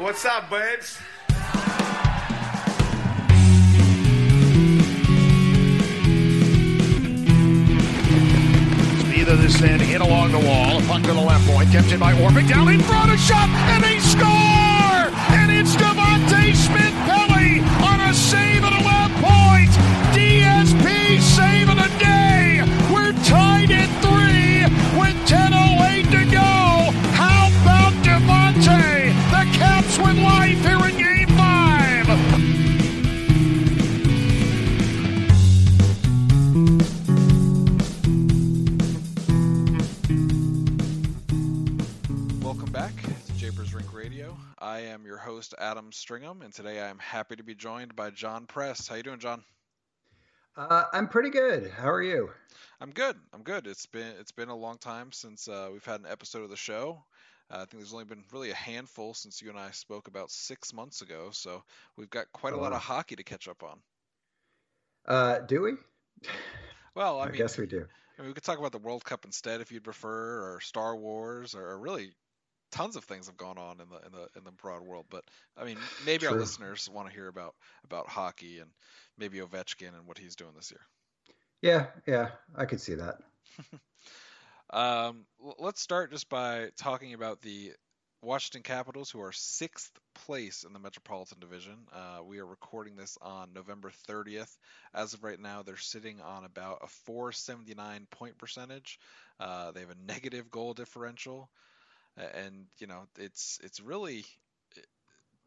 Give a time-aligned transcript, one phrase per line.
[0.00, 0.98] What's up, babes?
[9.14, 12.00] Either this end, hit along the wall, a puck to the left point, kept in
[12.00, 14.24] by Orpik, down in front, a shot, and they score!
[15.36, 18.49] And it's Devante Smith Pelly on a save
[45.40, 48.86] host Adam Stringham, and today I am happy to be joined by John Press.
[48.86, 49.42] How you doing, John?
[50.54, 51.70] Uh, I'm pretty good.
[51.70, 52.28] How are you?
[52.78, 53.16] I'm good.
[53.32, 53.66] I'm good.
[53.66, 56.58] It's been it's been a long time since uh, we've had an episode of the
[56.58, 57.02] show.
[57.50, 60.30] Uh, I think there's only been really a handful since you and I spoke about
[60.30, 61.62] six months ago, so
[61.96, 62.76] we've got quite a lot Oh.
[62.76, 63.78] of hockey to catch up on.
[65.08, 65.72] Uh, do we?
[66.94, 67.86] Well, I, I, mean, guess we do.
[68.18, 70.94] I mean, we could talk about the World Cup instead if you'd prefer, or Star
[70.94, 72.10] Wars, or really
[72.70, 75.06] tons of things have gone on in the in the in the broad world.
[75.10, 75.24] But
[75.56, 77.54] I mean, maybe our listeners want to hear about
[77.84, 78.70] about hockey and
[79.18, 80.80] maybe Ovechkin and what he's doing this year.
[81.62, 83.18] Yeah, yeah, I could see that.
[84.72, 85.24] Um,
[85.58, 87.72] let's start just by talking about the
[88.22, 91.76] Washington Capitals, who are sixth place in the Metropolitan Division.
[91.92, 94.56] Uh, we are recording this on November 30th.
[94.94, 99.00] As of right now, they're sitting on about a 479 point percentage.
[99.40, 101.50] Uh, they have a negative goal differential,
[102.34, 104.24] and you know it's it's really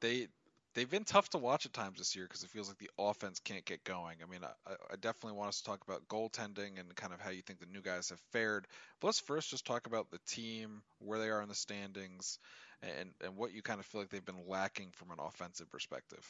[0.02, 0.28] they
[0.74, 3.40] they've been tough to watch at times this year because it feels like the offense
[3.40, 4.18] can't get going.
[4.24, 7.30] I mean, I, I definitely want us to talk about goaltending and kind of how
[7.30, 8.68] you think the new guys have fared.
[9.00, 12.40] But let's first just talk about the team, where they are in the standings,
[12.82, 16.28] and and what you kind of feel like they've been lacking from an offensive perspective.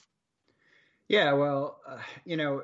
[1.08, 2.64] Yeah, well, uh, you know,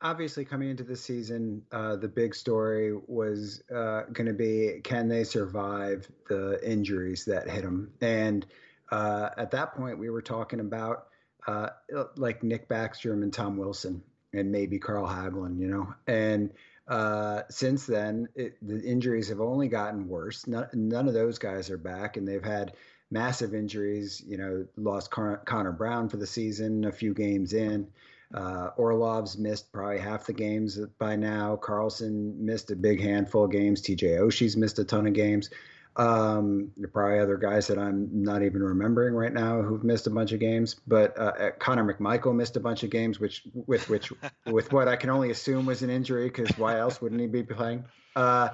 [0.00, 5.08] obviously coming into the season, uh, the big story was uh, going to be can
[5.08, 7.92] they survive the injuries that hit them?
[8.00, 8.46] And
[8.90, 11.08] uh, at that point, we were talking about
[11.46, 11.68] uh,
[12.16, 14.02] like Nick Backstrom and Tom Wilson
[14.32, 15.94] and maybe Carl Hagelin, you know.
[16.06, 16.52] And
[16.88, 20.46] uh, since then, it, the injuries have only gotten worse.
[20.46, 22.74] None, none of those guys are back, and they've had
[23.10, 24.22] massive injuries.
[24.26, 27.88] You know, lost Con- Connor Brown for the season, a few games in.
[28.34, 31.56] Uh, Orlov's missed probably half the games by now.
[31.56, 33.82] Carlson missed a big handful of games.
[33.82, 35.50] TJ Oshie's missed a ton of games.
[35.96, 40.06] Um, there are probably other guys that I'm not even remembering right now who've missed
[40.06, 40.76] a bunch of games.
[40.86, 44.12] But uh, Connor McMichael missed a bunch of games, which with which
[44.46, 47.42] with what I can only assume was an injury, because why else wouldn't he be
[47.42, 47.84] playing?
[48.14, 48.50] Uh,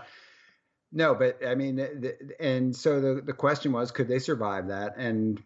[0.93, 4.97] no, but I mean, the, and so the the question was, could they survive that?
[4.97, 5.43] And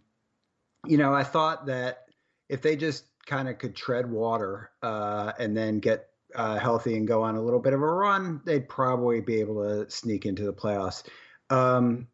[0.85, 2.05] you know, I thought that
[2.49, 7.07] if they just kind of could tread water uh, and then get uh, healthy and
[7.07, 10.45] go on a little bit of a run, they'd probably be able to sneak into
[10.45, 11.03] the playoffs.
[11.51, 12.09] Um,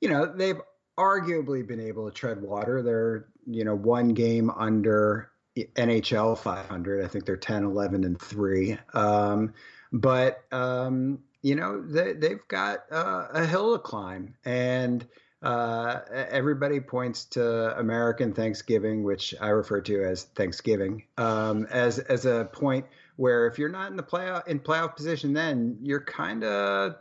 [0.00, 0.60] you know, they've
[0.98, 2.82] arguably been able to tread water.
[2.82, 7.04] They're, you know, one game under NHL 500.
[7.04, 8.78] I think they're 10, 11, and 3.
[8.92, 9.54] Um,
[9.92, 14.34] but, um, you know, they, they've got uh, a hill to climb.
[14.44, 15.06] And,
[15.44, 22.24] uh, everybody points to American Thanksgiving, which I refer to as Thanksgiving, um, as as
[22.24, 26.44] a point where if you're not in the playoff in playoff position, then you're kind
[26.44, 26.96] of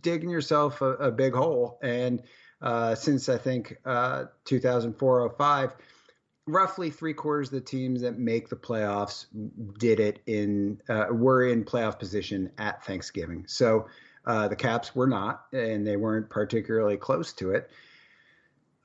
[0.00, 1.78] digging yourself a, a, big hole.
[1.82, 2.22] And
[2.62, 5.72] uh, since I think uh, 2004-05,
[6.46, 9.26] roughly three quarters of the teams that make the playoffs
[9.78, 13.44] did it in uh, were in playoff position at Thanksgiving.
[13.48, 13.88] So.
[14.26, 17.70] Uh, the Caps were not, and they weren't particularly close to it.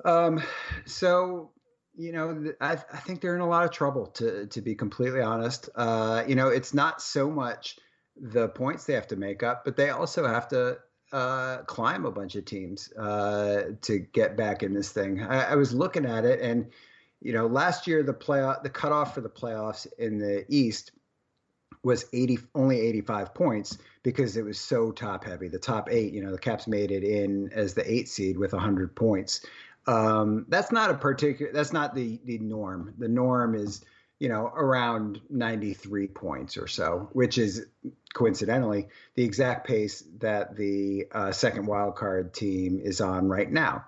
[0.06, 0.42] Um,
[0.86, 1.52] so
[1.96, 4.08] you know, I, I, think they're in a lot of trouble.
[4.08, 7.78] To to be completely honest, uh, you know, it's not so much
[8.16, 10.78] the points they have to make up, but they also have to
[11.12, 15.22] uh, climb a bunch of teams uh, to get back in this thing.
[15.22, 16.72] I, I was looking at it, and
[17.22, 20.92] you know, last year the playoff, the cutoff for the playoffs in the East
[21.84, 26.24] was 80 only 85 points because it was so top heavy the top eight you
[26.24, 29.46] know the caps made it in as the eight seed with 100 points
[29.88, 33.84] um, that's not a particular that's not the the norm the norm is
[34.20, 37.66] you know around 93 points or so which is
[38.14, 43.86] coincidentally the exact pace that the uh, second wild card team is on right now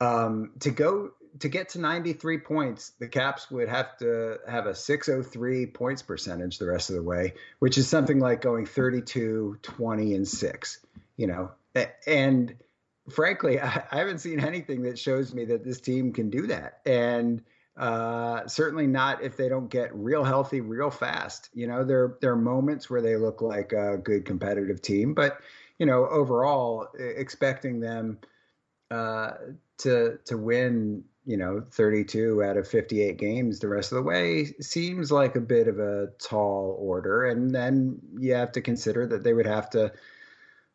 [0.00, 4.74] um, to go to get to 93 points, the Caps would have to have a
[4.74, 10.14] 603 points percentage the rest of the way, which is something like going 32, 20,
[10.14, 11.52] and 6, you know.
[12.06, 12.56] And
[13.12, 16.80] frankly, I, I, haven't seen anything that shows me that this team can do that.
[16.86, 17.42] And
[17.76, 21.48] uh, certainly not if they don't get real healthy real fast.
[21.54, 25.40] You know, there there are moments where they look like a good competitive team, but
[25.78, 28.18] you know, overall, expecting them
[28.90, 29.30] uh,
[29.78, 34.46] to to win, you know, 32 out of 58 games the rest of the way
[34.60, 37.24] seems like a bit of a tall order.
[37.24, 39.90] And then you have to consider that they would have to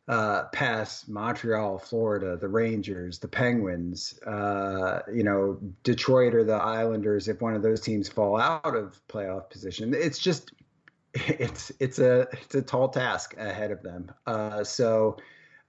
[0.07, 7.27] uh, pass Montreal, Florida, the Rangers, the Penguins, uh, you know, Detroit or the Islanders
[7.27, 9.93] if one of those teams fall out of playoff position.
[9.95, 10.51] It's just
[11.13, 14.11] it's it's a it's a tall task ahead of them.
[14.27, 15.17] Uh, so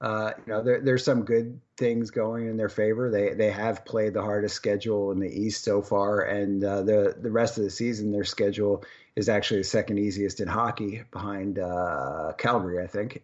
[0.00, 3.10] uh, you know, there, there's some good things going in their favor.
[3.10, 7.16] They they have played the hardest schedule in the East so far, and uh, the
[7.18, 8.84] the rest of the season, their schedule
[9.14, 13.22] is actually the second easiest in hockey behind uh, Calgary, I think.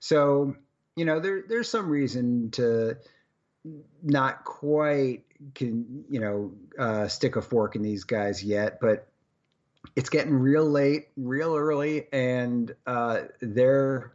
[0.00, 0.56] So,
[0.94, 2.96] you know, there there's some reason to
[4.02, 9.08] not quite can you know uh, stick a fork in these guys yet, but
[9.94, 14.12] it's getting real late, real early, and uh, they're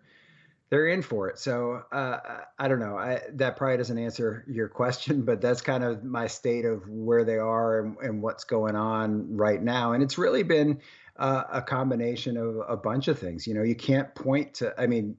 [0.69, 1.38] they're in for it.
[1.38, 2.18] So uh,
[2.57, 2.98] I don't know.
[2.98, 7.25] I, that probably doesn't answer your question, but that's kind of my state of where
[7.25, 9.92] they are and, and what's going on right now.
[9.94, 10.80] And it's really been
[11.18, 13.45] uh, a combination of a bunch of things.
[13.45, 14.74] You know, you can't point to.
[14.80, 15.18] I mean,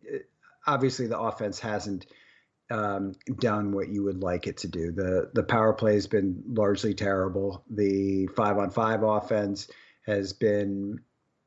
[0.67, 2.07] obviously the offense hasn't
[2.71, 4.93] um, done what you would like it to do.
[4.93, 7.65] The the power play has been largely terrible.
[7.71, 9.69] The five on five offense
[10.07, 11.01] has been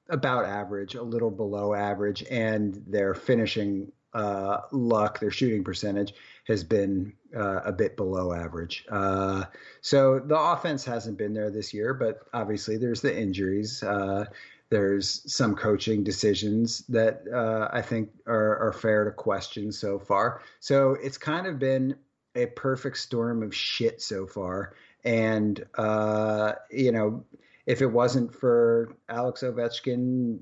[0.10, 6.14] about average, a little below average, and their finishing uh, luck, their shooting percentage
[6.48, 8.86] has been uh, a bit below average.
[8.90, 9.44] Uh,
[9.82, 13.84] so the offense hasn't been there this year, but obviously there's the injuries.
[14.70, 20.42] There's some coaching decisions that uh, I think are, are fair to question so far.
[20.60, 21.96] So it's kind of been
[22.36, 24.74] a perfect storm of shit so far.
[25.04, 27.24] And, uh, you know,
[27.66, 30.40] if it wasn't for Alex Ovechkin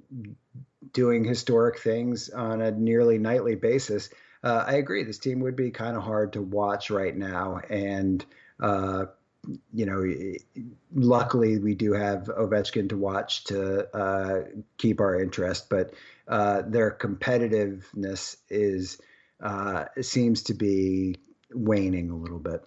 [0.94, 4.10] doing historic things on a nearly nightly basis,
[4.44, 5.04] uh, I agree.
[5.04, 7.62] This team would be kind of hard to watch right now.
[7.70, 8.26] And,
[8.60, 9.06] uh,
[9.74, 10.04] you know,
[10.94, 14.42] luckily we do have Ovechkin to watch to uh,
[14.78, 15.94] keep our interest, but
[16.28, 19.00] uh, their competitiveness is
[19.42, 21.16] uh, seems to be
[21.54, 22.64] waning a little bit.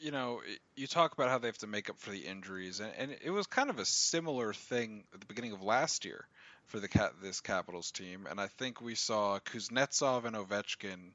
[0.00, 0.40] You know,
[0.74, 3.30] you talk about how they have to make up for the injuries, and, and it
[3.30, 6.26] was kind of a similar thing at the beginning of last year
[6.66, 6.88] for the
[7.22, 11.12] this Capitals team, and I think we saw Kuznetsov and Ovechkin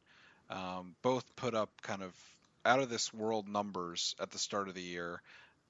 [0.49, 2.13] um, both put up kind of
[2.67, 5.21] out of this world numbers at the start of the year.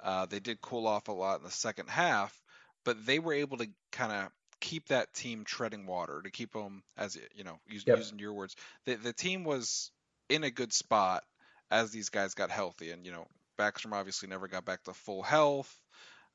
[0.03, 2.37] Uh, they did cool off a lot in the second half,
[2.83, 4.29] but they were able to kind of
[4.59, 7.97] keep that team treading water to keep them as you know use, yep.
[7.97, 8.55] using your words.
[8.85, 9.91] The the team was
[10.29, 11.23] in a good spot
[11.69, 13.27] as these guys got healthy, and you know
[13.57, 15.73] Backstrom obviously never got back to full health,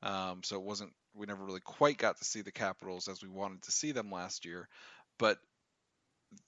[0.01, 3.29] um, so it wasn't we never really quite got to see the Capitals as we
[3.29, 4.67] wanted to see them last year,
[5.19, 5.37] but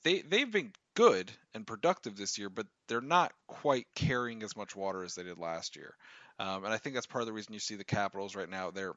[0.03, 4.75] they they've been good and productive this year, but they're not quite carrying as much
[4.75, 5.93] water as they did last year.
[6.39, 8.71] Um, and I think that's part of the reason you see the Capitals right now.
[8.71, 8.95] They're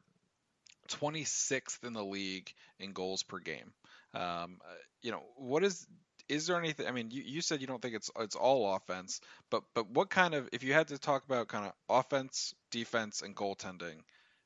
[0.89, 2.51] 26th in the league
[2.81, 3.73] in goals per game.
[4.15, 5.87] Um, uh, you know, what is
[6.29, 6.87] is there anything?
[6.87, 9.21] I mean, you, you said you don't think it's it's all offense,
[9.51, 13.23] but but what kind of if you had to talk about kind of offense, defense,
[13.23, 13.97] and goaltending,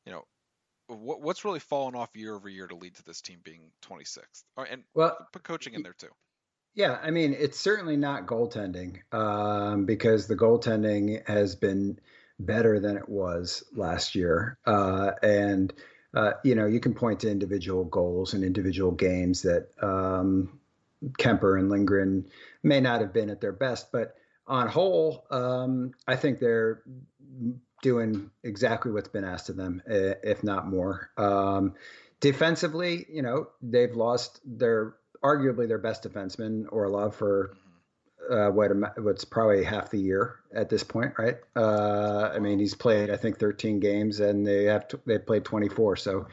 [0.06, 0.24] you know,
[0.88, 4.44] what what's really fallen off year over year to lead to this team being 26th?
[4.70, 6.08] and well, put coaching in there too.
[6.74, 11.98] Yeah, I mean, it's certainly not goaltending um, because the goaltending has been
[12.38, 14.58] better than it was last year.
[14.64, 15.72] Uh, and,
[16.14, 20.60] uh, you know, you can point to individual goals and individual games that um,
[21.18, 22.26] Kuemper and Lindgren
[22.62, 23.92] may not have been at their best.
[23.92, 24.14] But
[24.46, 26.82] on whole, um, I think they're
[27.82, 31.10] doing exactly what's been asked of them, if not more.
[31.18, 31.74] Um,
[32.20, 37.56] defensively, you know, they've lost their arguably their best defenseman, Orlov, for
[38.30, 38.70] uh, what
[39.02, 41.38] what's probably half the year at this point, right?
[41.56, 45.44] Uh, I mean, he's played I think 13 games, and they have t- they played
[45.44, 45.96] 24.
[45.96, 46.26] So,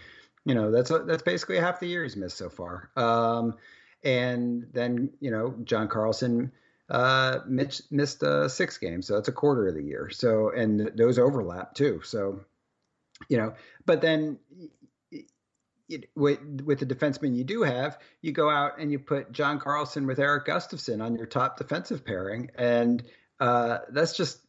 [0.46, 2.90] you know, that's a, that's basically half the year he's missed so far.
[2.96, 3.56] Um,
[4.04, 6.52] and then you know, John Carlson
[6.90, 10.10] uh, Mitch missed uh, six games, so that's a quarter of the year.
[10.10, 12.02] So, and those overlap too.
[12.04, 12.42] So,
[13.28, 13.54] you know,
[13.86, 14.40] but then
[16.16, 20.06] with, with the defensemen you do have, you go out and you put John Carlson
[20.06, 23.04] with Erik Gustafsson on your top defensive pairing, and
[23.40, 24.40] uh, that's just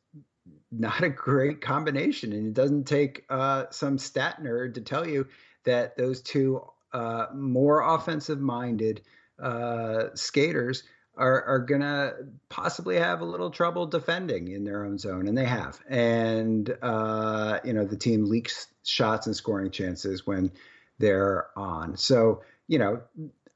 [0.70, 2.32] not a great combination.
[2.32, 5.26] And it doesn't take uh, some stat nerd to tell you
[5.64, 9.02] that those two uh, more offensive-minded
[9.40, 10.82] uh, skaters
[11.16, 12.12] are are gonna
[12.48, 15.78] possibly have a little trouble defending in their own zone, and they have.
[15.88, 20.52] And uh, you know, the team leaks shots and scoring chances when
[21.00, 21.96] they're on.
[21.96, 23.00] So you know,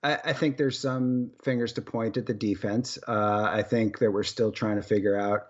[0.03, 2.99] I, I think there's some fingers to point at the defense.
[3.07, 5.47] Uh, I think that we're still trying to figure out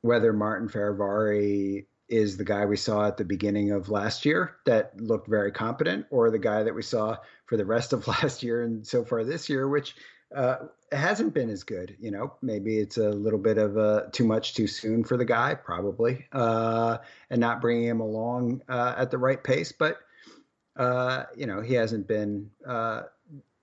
[0.00, 5.00] whether Martin Fehervary is the guy we saw at the beginning of last year that
[5.00, 7.16] looked very competent, or the guy that we saw
[7.46, 9.94] for the rest of last year and so far this year, which
[10.34, 10.56] uh,
[10.92, 11.96] hasn't been as good.
[12.00, 15.24] You know, maybe it's a little bit of a too much too soon for the
[15.24, 16.98] guy, probably, uh,
[17.30, 19.72] and not bringing him along uh, at the right pace.
[19.72, 19.98] But
[20.76, 23.02] uh, you know, he hasn't been uh,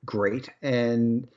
[0.06, 1.28] great, and,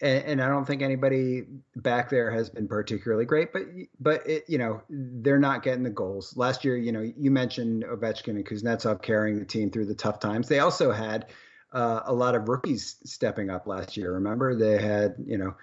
[0.00, 1.44] and and I don't think anybody
[1.76, 3.52] back there has been particularly great.
[3.52, 3.62] But
[3.98, 6.36] but it, you know, they're not getting the goals.
[6.36, 10.20] Last year, you know, you mentioned Ovechkin and Kuznetsov carrying the team through the tough
[10.20, 10.48] times.
[10.48, 11.26] They also had
[11.72, 14.12] uh, a lot of rookies stepping up last year.
[14.12, 15.54] Remember, they had you know.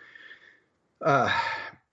[1.02, 1.32] Uh,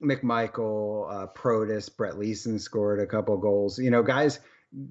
[0.03, 3.79] McMichael, uh, Protas, Brett Leason scored a couple goals.
[3.79, 4.41] You know, guys,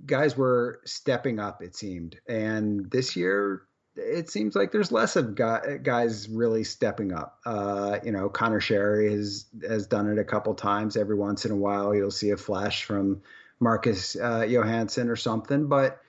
[0.05, 1.61] guys were stepping up.
[1.61, 3.63] It seemed, and this year
[3.95, 7.39] it seems like there's less of guys really stepping up.
[7.45, 10.97] Uh, you know, Conor Sheary has has done it a couple times.
[10.97, 13.21] Every once in a while, you'll see a flash from
[13.59, 15.67] Marcus uh, Johansson or something.
[15.67, 16.01] But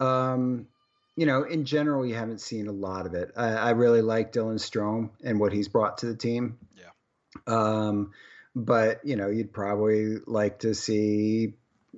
[0.00, 0.68] um,
[1.16, 3.32] you know, in general, you haven't seen a lot of it.
[3.36, 6.58] I, I really like Dylan Strome and what he's brought to the team.
[6.76, 7.54] Yeah.
[7.54, 8.12] Um,
[8.56, 11.54] but you know, you'd probably like to see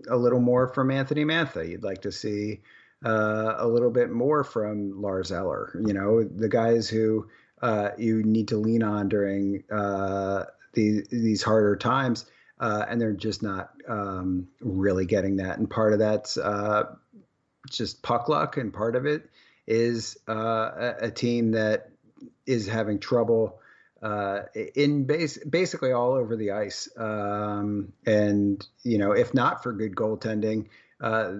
[0.08, 1.68] a little more from Anthony Mantha.
[1.68, 2.60] You'd like to see
[3.04, 5.72] uh, a little bit more from Lars Eller.
[5.86, 7.28] You know, the guys who
[7.62, 12.26] uh, you need to lean on during uh, these these harder times,
[12.60, 15.58] uh, and they're just not um, really getting that.
[15.58, 16.94] And part of that's uh,
[17.70, 19.30] just puck luck, and part of it
[19.66, 21.90] is uh, a, a, team that
[22.46, 23.58] is having trouble.
[24.74, 29.94] In base, basically all over the ice, um, and you know, if not for good
[29.94, 30.66] goaltending,
[31.00, 31.34] uh,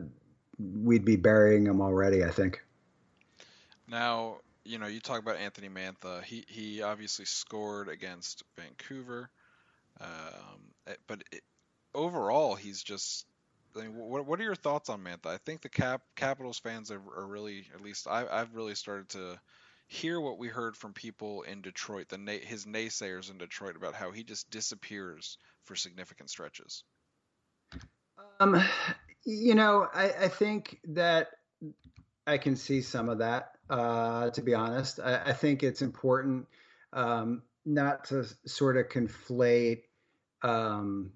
[0.58, 2.24] we'd be burying him already.
[2.24, 2.62] I think.
[3.88, 6.22] Now, you know, you talk about Anthony Mantha.
[6.24, 9.30] He he obviously scored against Vancouver,
[10.00, 11.42] um, eh, but it,
[11.94, 13.26] overall, he's just.
[13.76, 15.26] I mean, what what are your thoughts on Mantha?
[15.26, 19.10] I think the Cap Capitals fans are, are really, at least I, I've really started
[19.10, 19.38] to
[19.88, 24.10] hear what we heard from people in Detroit, the his naysayers in Detroit about how
[24.10, 26.84] he just disappears for significant stretches.
[28.40, 28.62] Um,
[29.24, 31.28] you know, I, I think that
[32.26, 33.52] I can see some of that.
[33.68, 36.46] Uh, to be honest, I, I think it's important
[36.92, 39.82] um, not to sort of conflate
[40.42, 41.12] um,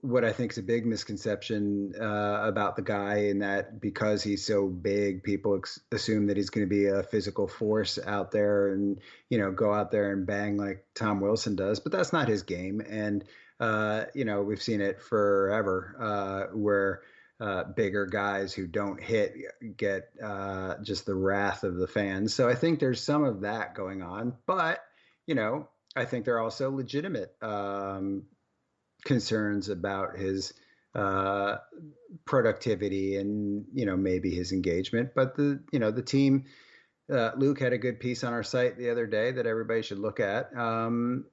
[0.00, 4.44] what I think is a big misconception uh, about the guy, in that because he's
[4.44, 8.68] so big, people ex- assume that he's going to be a physical force out there
[8.68, 11.80] and you know go out there and bang like Tom Wilson does.
[11.80, 13.24] But that's not his game, and
[13.58, 17.02] uh, you know we've seen it forever uh, where
[17.40, 19.34] uh, bigger guys who don't hit
[19.76, 22.34] get uh, just the wrath of the fans.
[22.34, 24.82] So I think there's some of that going on, but
[25.26, 28.24] you know, I think there are also legitimate um,
[29.04, 30.52] concerns about his
[30.94, 31.56] uh,
[32.24, 35.10] productivity and you know maybe his engagement.
[35.14, 36.44] But the you know the team.
[37.12, 39.98] Uh, Luke had a good piece on our site the other day that everybody should
[39.98, 40.56] look at.
[40.56, 41.24] Um,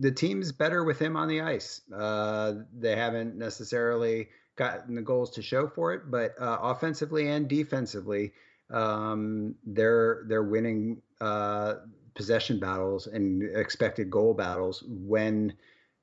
[0.00, 1.82] the team's better with him on the ice.
[1.96, 7.48] Uh, they haven't necessarily gotten the goals to show for it, but uh, offensively and
[7.48, 8.32] defensively,
[8.70, 11.74] um, they're they're winning uh,
[12.14, 15.52] possession battles and expected goal battles when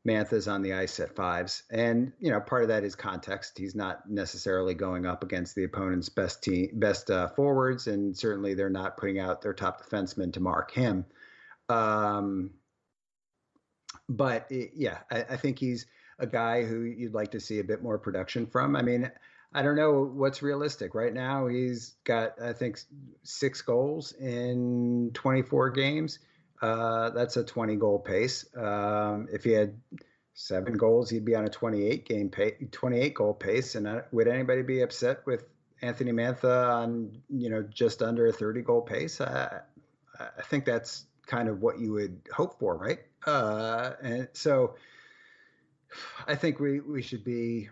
[0.03, 1.63] Mantha's on the ice at fives.
[1.70, 3.58] And you know, part of that is context.
[3.58, 8.53] He's not necessarily going up against the opponent's best team, best uh, forwards, and certainly
[8.53, 11.05] they're not putting out their top defenseman to mark him.
[11.70, 12.51] Um,
[14.10, 15.86] but it, yeah, I, I think he's
[16.20, 18.75] a guy who you'd like to see a bit more production from.
[18.75, 19.12] I mean,
[19.53, 20.96] I don't know what's realistic.
[20.96, 22.79] Right now, he's got, I think,
[23.24, 26.20] six goals in 24 games.
[26.62, 28.46] Uh, that's a 20 goal pace.
[28.56, 29.80] Um, if he had
[30.34, 33.75] seven goals, he'd be on a 28 game pace, 28 goal pace.
[33.75, 35.46] And uh, would anybody be upset with
[35.82, 39.20] Anthony Mantha on, you know, just under a 30 goal pace?
[39.20, 39.62] I,
[40.20, 43.00] I think that's kind of what you would hope for, right?
[43.25, 44.75] Uh, and so,
[46.27, 47.70] I think we we should be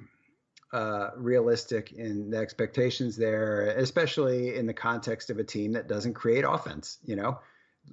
[0.74, 6.14] uh, realistic in the expectations there, especially in the context of a team that doesn't
[6.14, 6.98] create offense.
[7.06, 7.40] You know,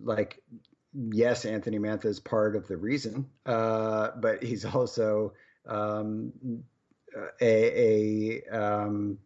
[0.03, 0.43] like
[1.13, 5.35] yes, Anthony Mantha is part of the reason, uh, but he's also
[5.67, 6.33] um,
[7.41, 9.19] a, a um,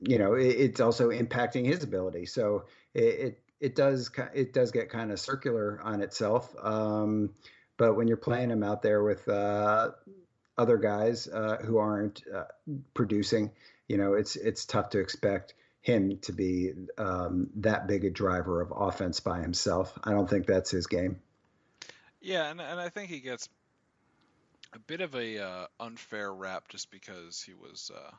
[0.00, 2.26] you know it, it's also impacting his ability.
[2.26, 6.54] So it, it, it does it does get kind of circular on itself.
[6.62, 7.30] Um,
[7.78, 9.92] But when you're playing him out there with uh,
[10.58, 12.44] other guys uh, who aren't uh,
[12.94, 13.52] producing,
[13.88, 18.60] you know, it's it's tough to expect him to be um, that big a driver
[18.60, 19.98] of offense by himself.
[20.04, 21.20] I don't think that's his game.
[22.20, 23.48] Yeah, and and I think he gets
[24.74, 28.10] a bit of a uh, unfair rap just because he was, uh,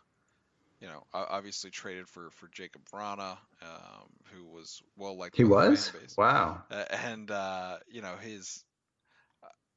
[0.80, 5.38] you know, obviously traded for for Jakub Vrana, um, who was well liked.
[5.38, 8.64] He was wow, uh, and uh, you know his.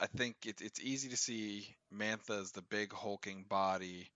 [0.01, 4.11] I think it, it's easy to see Mantha as the big hulking body,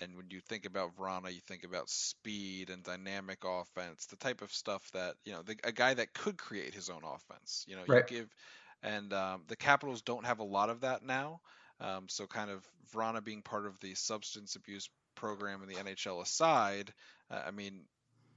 [0.00, 4.42] and when you think about Vrana, you think about speed and dynamic offense, the type
[4.42, 7.64] of stuff that you know, the, a guy that could create his own offense.
[7.68, 8.10] You know, right.
[8.10, 8.34] you give,
[8.82, 11.40] and um, the Capitals don't have a lot of that now.
[11.80, 16.22] Um, so kind of Vrana being part of the substance abuse program in the NHL
[16.22, 16.92] aside,
[17.30, 17.82] uh, I mean,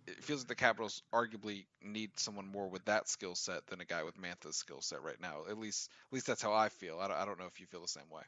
[0.08, 3.86] it feels like the Capitals arguably need someone more with that skill set than a
[3.86, 5.44] guy with Mantha's skill set right now.
[5.50, 7.00] At least, at least that's how I feel.
[7.00, 8.24] I don't, I don't know if you feel the same way.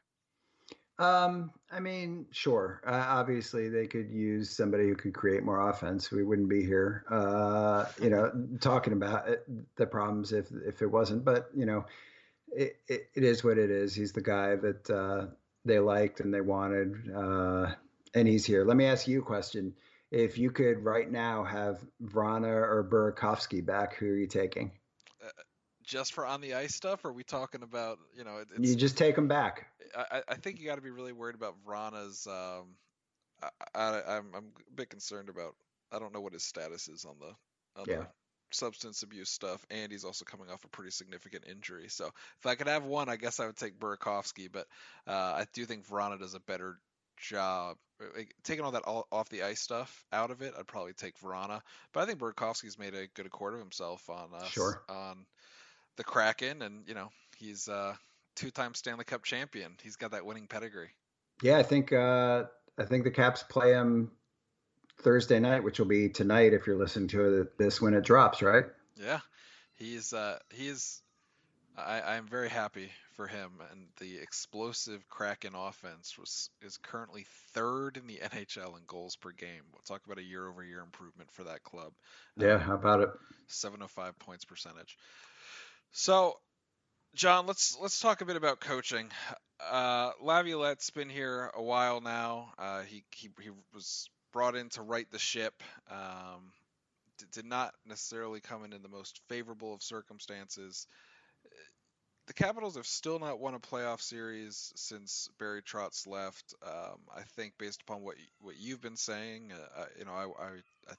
[1.00, 2.82] Um, I mean, sure.
[2.86, 6.12] Uh, obviously, they could use somebody who could create more offense.
[6.12, 9.46] We wouldn't be here, uh, you know, talking about it,
[9.78, 11.24] the problems if if it wasn't.
[11.24, 11.86] But you know,
[12.52, 13.96] it, it, it is what it is.
[13.96, 15.28] He's the guy that uh,
[15.64, 17.74] they liked and they wanted, uh,
[18.14, 18.66] and he's here.
[18.66, 19.74] Let me ask you a question.
[20.12, 24.72] If you could right now have Vrana or Burakovsky back, who are you taking?
[25.90, 28.44] Uh, just for on the ice stuff, or are we talking about you know?
[28.60, 29.68] you just take them back.
[29.96, 32.28] I, I think you got to be really worried about Vrana's.
[32.28, 32.76] Um,
[33.74, 35.56] I, I, am I'm a bit concerned about.
[35.92, 37.96] I don't know what his status is on the on yeah.
[37.98, 38.08] the
[38.52, 41.88] substance abuse stuff, and he's also coming off a pretty significant injury.
[41.90, 44.68] So if I could have one, I guess I would take Burakovsky, but
[45.08, 46.78] uh, I do think Vrana does a better
[47.18, 47.78] job.
[48.16, 51.20] Like, taking all that all, off the ice stuff out of it, I'd probably take
[51.20, 51.62] Vrana.
[51.94, 54.84] But I think Burakovsky's made a good accord of himself on uh, sure.
[54.88, 55.26] on
[56.00, 58.00] the Kraken, and you know he's a
[58.36, 59.76] two-time Stanley Cup champion.
[59.84, 60.92] He's got that winning pedigree.
[61.44, 62.46] Yeah, I think uh,
[62.78, 64.10] I think the Caps play him
[65.02, 68.64] Thursday night, which will be tonight if you're listening to this when it drops, right?
[68.96, 69.20] Yeah,
[69.76, 71.02] he's uh, he's.
[71.78, 77.98] I, I'm very happy for him, and the explosive Kraken offense was is currently third
[77.98, 79.64] in the NHL in goals per game.
[79.74, 81.92] We'll talk about a year-over-year improvement for that club.
[82.38, 83.10] Yeah, um, how about it?
[83.48, 84.98] 705 points percentage.
[85.92, 86.40] So,
[87.16, 89.10] John, let's let's talk a bit about coaching.
[89.60, 92.54] Uh, Laviolette's been here a while now.
[92.58, 95.54] Uh, he, he he was brought in to right the ship.
[95.90, 96.54] Um,
[97.34, 100.88] did not necessarily come in in the most favorable of circumstances.
[102.28, 106.54] The Capitals have still not won a playoff series since Barry Trotz left.
[106.66, 110.50] Um, I think, based upon what what you've been saying, uh, you know, I, I,
[110.90, 110.94] I,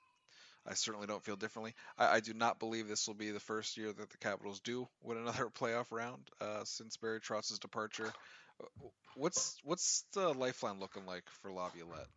[0.67, 1.75] I certainly don't feel differently.
[1.99, 4.89] I, I, do not believe this will be the first year that the Capitals do
[5.03, 8.13] win another playoff round uh, since Barry Trotz's departure.
[9.17, 12.09] What's what's the lifeline looking like for Laviolette?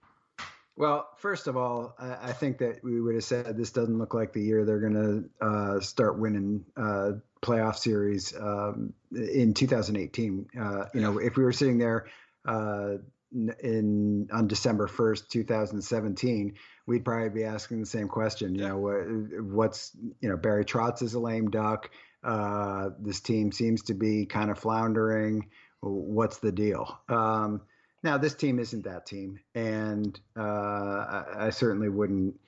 [0.76, 4.16] Well, first of all, I, I, think that we would have said this doesn't look
[4.16, 7.12] like the year they're going to uh, start winning uh,
[7.44, 10.48] playoff series um, in 2018.
[10.60, 12.08] Uh, you know, if we were sitting there
[12.46, 12.96] uh,
[13.32, 18.56] in on December 1st, 2017, we'd probably be asking the same question.
[18.56, 19.92] You know, what, what's
[20.22, 21.90] you know Barry Trotz is a lame duck.
[22.24, 25.50] Uh, this team seems to be kind of floundering.
[25.82, 26.98] What's the deal?
[27.10, 27.62] Um,
[28.04, 32.40] now, this team isn't that team, and uh, I, I, certainly wouldn't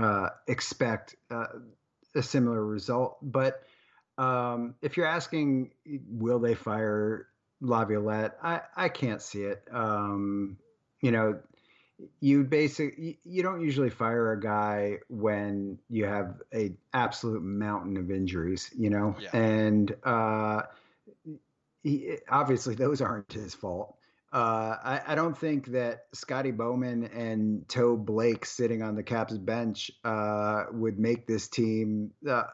[0.00, 1.46] uh, expect uh,
[2.14, 3.16] a similar result.
[3.22, 3.62] But
[4.18, 5.70] um, if you're asking,
[6.08, 7.26] will they fire
[7.60, 8.36] Laviolette?
[8.42, 9.62] I, I can't see it.
[9.70, 10.58] Um,
[11.00, 11.40] you know,
[12.20, 18.10] you basically you don't usually fire a guy when you have a absolute mountain of
[18.10, 18.70] injuries.
[18.76, 19.36] You know, yeah.
[19.36, 20.62] and uh,
[21.82, 23.96] he, obviously those aren't his fault.
[24.32, 29.36] Uh, I, I, don't think that Scotty Bowman and Toe Blake sitting on the Caps
[29.36, 32.44] bench uh, would make this team uh,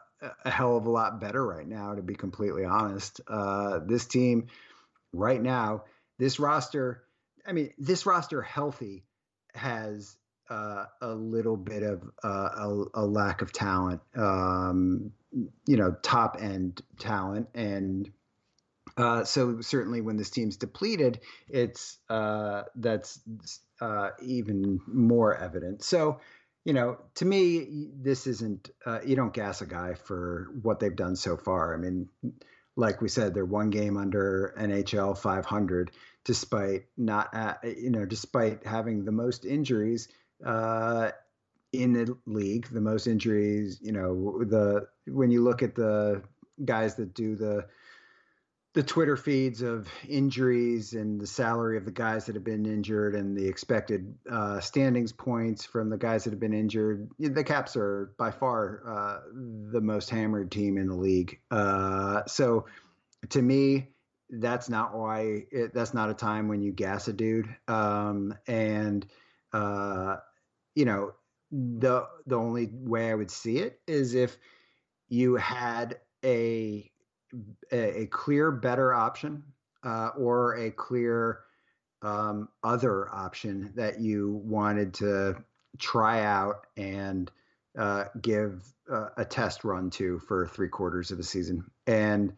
[0.43, 3.21] a hell of a lot better right now, to be completely honest.
[3.29, 4.47] Uh, this team,
[5.13, 5.85] right now,
[6.17, 7.03] this roster,
[7.47, 9.05] I mean, this roster healthy
[9.55, 10.17] has
[10.49, 15.11] uh, a little bit of uh, a, a, lack of talent, um,
[15.67, 17.47] you know, top end talent.
[17.53, 18.09] And
[18.97, 23.19] uh, so certainly when this team's depleted, it's uh, that's
[23.79, 25.83] uh, even more evident.
[25.83, 26.19] So,
[26.65, 30.95] you know, to me, this isn't uh, you don't gas a guy for what they've
[30.95, 31.73] done so far.
[31.73, 32.09] I mean,
[32.75, 35.91] like we said, they're one game under NHL 500,
[36.29, 40.09] despite not at, you know despite having the most injuries
[40.45, 41.09] uh,
[41.73, 43.79] in the league, the most injuries.
[43.81, 46.21] You know, the when you look at the
[46.63, 47.65] guys that do the
[48.73, 53.15] the Twitter feeds of injuries and the salary of the guys that have been injured
[53.15, 57.09] and the expected uh, standings points from the guys that have been injured.
[57.17, 61.39] The Caps are by far uh, the most hammered team in the league.
[61.49, 62.67] Uh, so
[63.29, 63.87] to me,
[64.29, 67.53] that's not why it, that's not a time when you gas a dude.
[67.67, 69.05] Um, and
[69.53, 70.17] uh,
[70.75, 71.13] you know,
[71.51, 74.37] the the only way I would see it is if
[75.07, 76.89] you had a
[77.71, 79.43] a, a clear better option
[79.83, 81.39] uh, or a clear
[82.01, 85.43] um, other option that you wanted to
[85.77, 87.31] try out and
[87.77, 91.69] uh, give uh, a test run to for three quarters of the season.
[91.85, 92.33] And,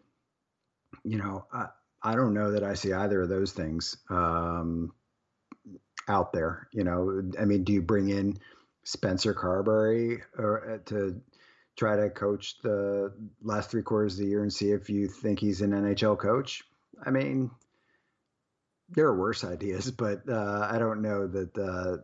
[1.03, 1.67] you know, I,
[2.03, 4.93] I don't know that I see either of those things um,
[6.07, 6.67] out there.
[6.71, 8.37] You know, I mean, do you bring in
[8.83, 11.21] Spencer Carbery or, uh, to
[11.77, 15.39] try to coach the last three quarters of the year and see if you think
[15.39, 16.63] he's an NHL coach.
[17.03, 17.51] I mean,
[18.89, 22.03] there are worse ideas, but uh, I don't know that the,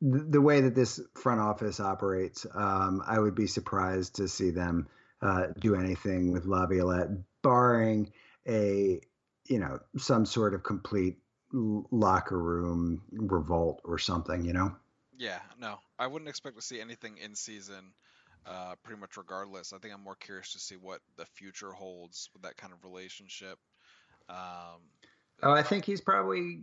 [0.00, 4.88] the way that this front office operates, um, I would be surprised to see them
[5.20, 7.08] uh, do anything with Laviolette,
[7.42, 8.12] barring
[8.46, 9.00] a
[9.48, 11.18] you know some sort of complete
[11.52, 14.44] locker room revolt or something.
[14.44, 14.76] You know.
[15.16, 17.92] Yeah, no, I wouldn't expect to see anything in season
[18.48, 19.72] uh, pretty much regardless.
[19.72, 22.82] I think I'm more curious to see what the future holds with that kind of
[22.82, 23.58] relationship.
[24.28, 24.80] Um,
[25.42, 26.60] oh, I think he's probably.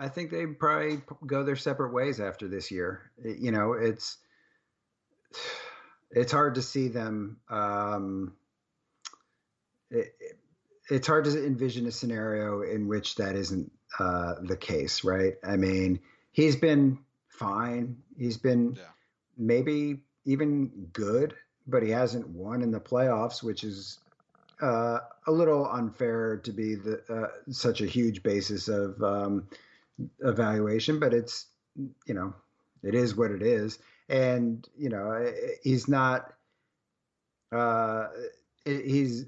[0.00, 3.10] I think they probably go their separate ways after this year.
[3.18, 4.18] It, you know, it's
[6.10, 7.38] it's hard to see them.
[7.50, 8.34] Um,
[9.90, 10.14] it,
[10.88, 15.34] it's hard to envision a scenario in which that isn't uh, the case, right?
[15.44, 16.00] I mean,
[16.32, 16.98] he's been
[17.28, 17.96] fine.
[18.16, 18.84] He's been yeah.
[19.36, 21.34] maybe even good,
[21.66, 23.98] but he hasn't won in the playoffs, which is
[24.60, 29.48] uh, a little unfair to be the uh, such a huge basis of um,
[30.20, 30.98] evaluation.
[30.98, 31.46] But it's
[32.06, 32.34] you know
[32.82, 36.32] it is what it is, and you know he's not.
[37.50, 38.08] Uh,
[38.64, 39.24] he's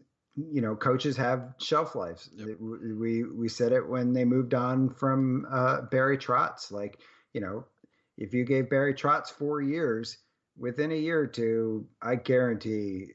[0.50, 2.30] you know coaches have shelf lives.
[2.36, 2.56] Yep.
[2.60, 6.70] We we said it when they moved on from uh, Barry Trotz.
[6.70, 7.00] Like
[7.32, 7.64] you know,
[8.18, 10.18] if you gave Barry Trotz four years
[10.58, 13.12] within a year or two, I guarantee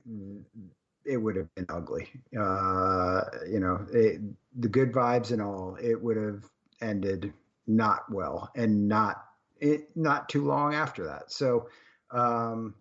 [1.06, 2.10] it would have been ugly.
[2.38, 4.22] Uh, you know, it,
[4.60, 6.44] the good vibes and all, it would have
[6.82, 7.34] ended
[7.68, 9.24] not well and not
[9.60, 11.32] it not too long after that.
[11.32, 11.70] So,
[12.12, 12.76] um,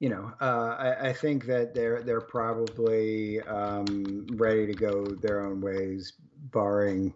[0.00, 5.44] you know, uh, I, I, think that they're they're probably um, ready to go their
[5.44, 6.12] own ways,
[6.52, 7.14] barring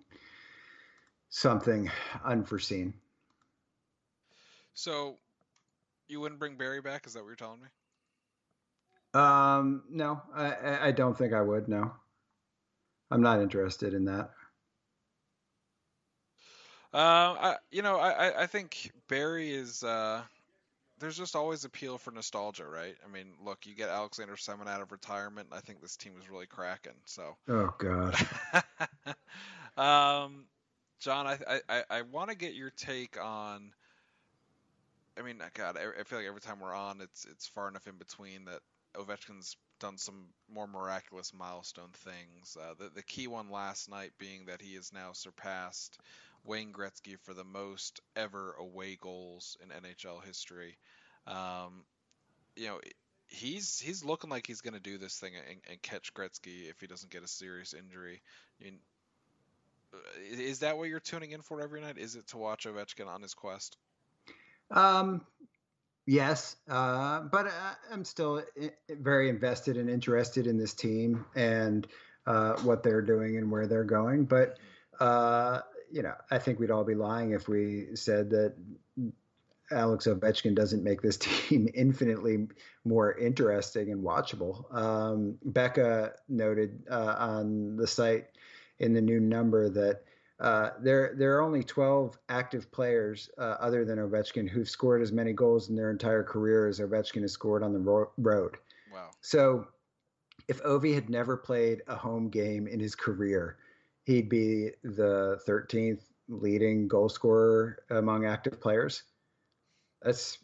[1.30, 1.90] something
[2.24, 2.94] unforeseen.
[4.74, 5.18] So
[6.08, 7.06] you wouldn't bring Barry back?
[7.06, 7.68] Is that what you're telling me?
[9.14, 11.68] Um, no, I, I don't think I would.
[11.68, 11.92] No,
[13.10, 14.30] I'm not interested in that.
[16.92, 16.96] Uh,
[17.40, 19.84] I, you know, I, I think Barry is.
[19.84, 20.22] Uh,
[21.02, 22.94] there's just always appeal for nostalgia, right?
[23.06, 25.48] I mean, look, you get Alexander Semin out of retirement.
[25.52, 26.92] I think this team was really cracking.
[27.04, 27.36] So.
[27.48, 28.14] Oh God.
[29.76, 30.44] um,
[31.00, 31.38] John, I
[31.68, 33.72] I, I want to get your take on
[35.18, 37.96] I mean, God, I feel like every time we're on, it's it's far enough in
[37.96, 38.60] between that
[38.96, 42.56] Ovechkin's done some more miraculous milestone things.
[42.58, 45.98] Uh, the the key one last night being that he has now surpassed
[46.44, 50.78] Wayne Gretzky for the most ever away goals in NHL history.
[51.26, 51.84] Um,
[52.56, 52.80] you know,
[53.26, 56.80] he's he's looking like he's going to do this thing and, and, catch Gretzky if
[56.80, 58.22] he doesn't get a serious injury.
[58.60, 58.78] I mean,
[60.30, 61.98] is that what you're tuning in for every night?
[61.98, 63.76] Is it to watch Ovechkin on his quest?
[64.70, 65.24] Um,
[66.06, 68.42] yes, uh, but uh, I'm still
[68.88, 71.86] very invested and interested in this team and
[72.26, 74.24] uh, what they're doing and where they're going.
[74.24, 74.58] But
[75.00, 75.60] uh,
[75.90, 78.54] you know, I think we'd all be lying if we said that
[79.70, 82.48] Alex Ovechkin doesn't make this team infinitely
[82.84, 84.72] more interesting and watchable.
[84.74, 88.26] Um, Becca noted uh, on the site
[88.78, 90.02] in the new number that
[90.42, 95.12] uh, there, there are only 12 active players uh, other than Ovechkin who've scored as
[95.12, 98.56] many goals in their entire career as Ovechkin has scored on the ro- road.
[98.92, 99.10] Wow.
[99.20, 99.68] So
[100.48, 103.58] if Ovi had never played a home game in his career,
[104.02, 109.04] he'd be the 13th leading goal scorer among active players.
[110.02, 110.38] That's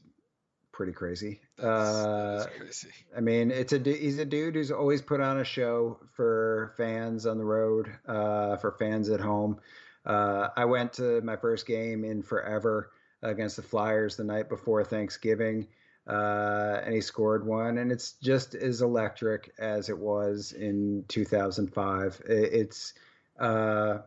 [0.73, 1.41] pretty crazy.
[1.59, 2.91] Uh, crazy.
[3.17, 7.27] I mean, it's a he's a dude who's always put on a show for fans
[7.27, 9.59] on the road, uh, for fans at home.
[10.07, 12.91] Uh, I went to my first game in forever
[13.23, 15.69] against the Flyers the night before Thanksgiving.
[16.07, 22.23] uh, and he scored one, and it's just as electric as it was in 2005.
[22.27, 22.95] It's
[23.39, 23.99] uh,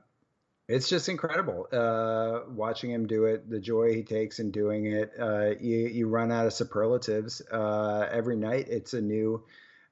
[0.67, 3.49] it's just incredible uh, watching him do it.
[3.49, 5.11] The joy he takes in doing it.
[5.19, 8.67] Uh, you you run out of superlatives uh, every night.
[8.69, 9.43] It's a new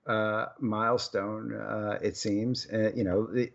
[0.08, 1.54] uh, milestone.
[1.54, 2.68] Uh, it seems.
[2.96, 3.52] you know, the,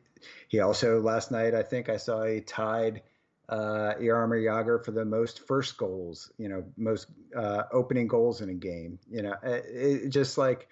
[0.49, 3.03] he also last night I think I saw he tied
[3.49, 6.33] uh, Jaromir Jagr for the most first goals.
[6.39, 8.99] You know, most uh, opening goals in a game.
[9.11, 10.69] You know, it, it, just like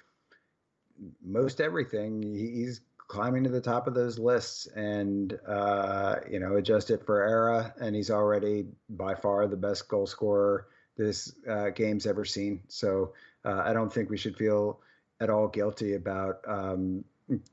[1.22, 2.80] most everything, he's
[3.12, 7.94] climbing to the top of those lists and uh, you know adjusted for era and
[7.94, 13.12] he's already by far the best goal scorer this uh, game's ever seen so
[13.44, 14.80] uh, i don't think we should feel
[15.20, 17.04] at all guilty about um,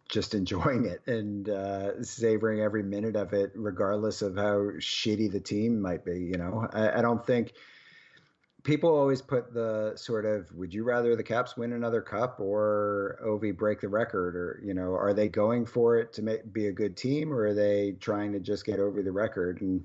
[0.07, 5.39] just enjoying it and uh, savoring every minute of it regardless of how shitty the
[5.39, 6.67] team might be you know?
[6.73, 7.53] I, I don't think
[8.63, 13.19] people always put the sort of would you rather the Caps win another cup or
[13.25, 14.35] Ovi break the record?
[14.35, 17.47] or you know are they going for it to make, be a good team or
[17.47, 19.61] are they trying to just get over the record?
[19.61, 19.83] And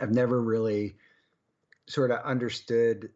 [0.00, 0.96] I've never really
[1.86, 3.10] sort of understood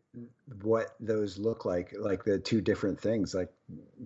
[0.62, 3.52] what those look like like the two different things like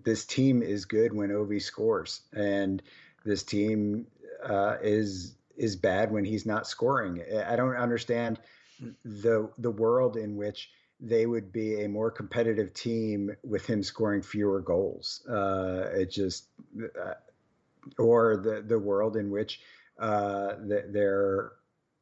[0.04, 2.82] this team is good when Ovi scores and
[3.24, 4.06] this team
[4.44, 8.38] uh, is is bad when he's not scoring I don't understand
[9.04, 14.22] the the world in which they would be a more competitive team with him scoring
[14.22, 15.26] fewer goals.
[15.28, 16.48] Uh, it just,
[17.00, 17.14] uh,
[17.98, 19.60] or the the world in which
[19.98, 21.52] uh, they're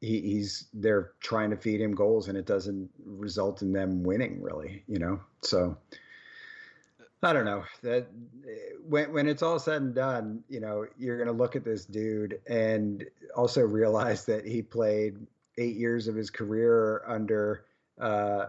[0.01, 4.41] he, he's they're trying to feed him goals and it doesn't result in them winning
[4.43, 5.21] really, you know.
[5.43, 5.77] So
[7.25, 8.07] I don't know that
[8.87, 11.85] when when it's all said and done, you know, you're going to look at this
[11.85, 15.17] dude and also realize that he played
[15.59, 17.65] eight years of his career under
[18.01, 18.47] uh,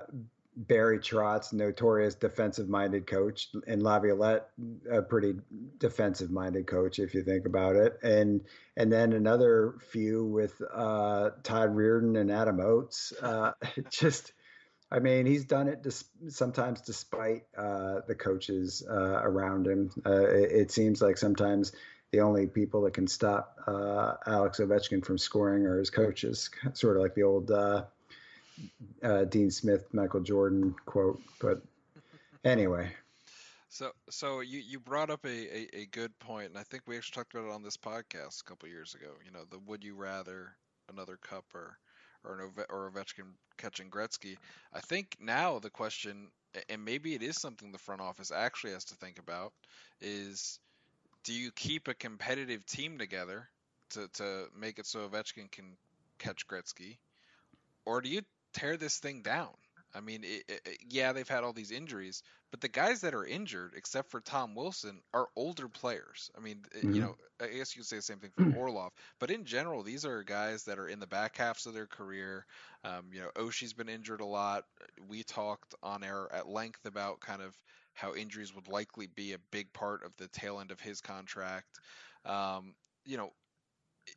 [0.58, 4.50] Barry Trotz, notorious defensive-minded coach, and Laviolette,
[4.90, 5.36] a pretty
[5.80, 8.42] defensive-minded coach, if you think about it, and
[8.78, 13.12] and then another few with uh, Todd Reirden and Adam Oates.
[13.22, 13.52] Uh,
[13.90, 14.32] just,
[14.92, 19.92] I mean, he's done it dis- sometimes despite uh, the coaches uh, around him.
[20.06, 21.72] Uh, it, it, seems like sometimes
[22.12, 26.98] the only people that can stop uh, Alex Ovechkin from scoring are his coaches, sort
[26.98, 27.86] of like the old uh,
[29.04, 31.22] uh, Dean Smith, Michael Jordan quote.
[31.42, 31.62] But
[32.44, 32.92] anyway.
[33.70, 36.96] So, so you, you brought up a, a, a, good point, and I think we
[36.96, 39.08] actually talked about it on this podcast a couple years ago.
[39.26, 40.56] You know, the would you rather
[40.90, 41.78] another cup or
[42.26, 44.38] or an Ove, or Ovechkin catching Gretzky?
[44.74, 46.28] I think now the question,
[46.70, 49.54] and maybe it is something the front office actually has to think about,
[50.02, 50.60] is
[51.24, 53.50] do you keep a competitive team together
[53.92, 55.78] to, to make it so Ovechkin can
[56.20, 56.98] catch Gretzky,
[57.86, 58.22] or do you
[58.54, 59.50] tear this thing down?
[59.96, 63.26] I mean, it, it, yeah, they've had all these injuries, but the guys that are
[63.26, 66.30] injured, except for Tom Wilson, are older players.
[66.38, 66.94] I mean, mm-hmm.
[66.94, 69.84] you know, I guess you could say the same thing for Orlov, but in general,
[69.84, 72.46] these are guys that are in the back halves of their career.
[72.84, 74.66] Um, you know, Oshie's been injured a lot.
[75.08, 77.58] We talked on air at length about kind of
[77.94, 81.80] how injuries would likely be a big part of the tail end of his contract.
[82.26, 83.32] Um, you know,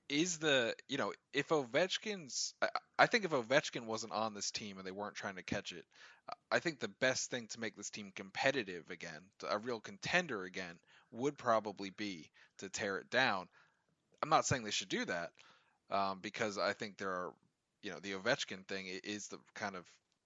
[0.08, 4.78] is the you know if Ovechkin's I, I, think if Ovechkin wasn't on this team
[4.78, 5.84] and they weren't trying to catch it,
[6.50, 10.78] I think the best thing to make this team competitive again, a real contender again,
[11.12, 13.48] would probably be to tear it down.
[14.22, 15.30] I'm not saying they should do that
[15.90, 17.32] um, because I think there are
[17.82, 19.84] you know the Ovechkin thing is the kind of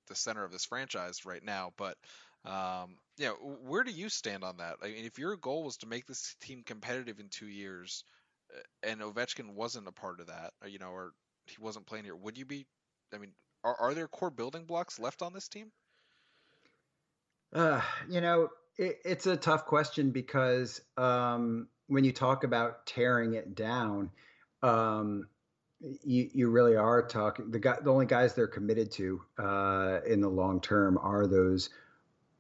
[0.09, 1.97] the center of this franchise right now, but
[2.45, 4.77] um, yeah, where do you stand on that?
[4.83, 8.05] I mean, if your goal was to make this team competitive in two years,
[8.83, 11.13] and Ovechkin wasn't a part of that, you know, or
[11.47, 12.67] he wasn't playing here, would you be?
[13.15, 13.33] I mean,
[13.65, 15.71] are are there core building blocks left on this team?
[17.53, 23.35] Uh, you know, it, it's a tough question because um, when you talk about tearing
[23.35, 24.11] it down,
[24.63, 25.29] um,
[25.81, 27.77] you, you really are talking the guy.
[27.83, 31.71] The only guys they're committed to uh, in the long term are those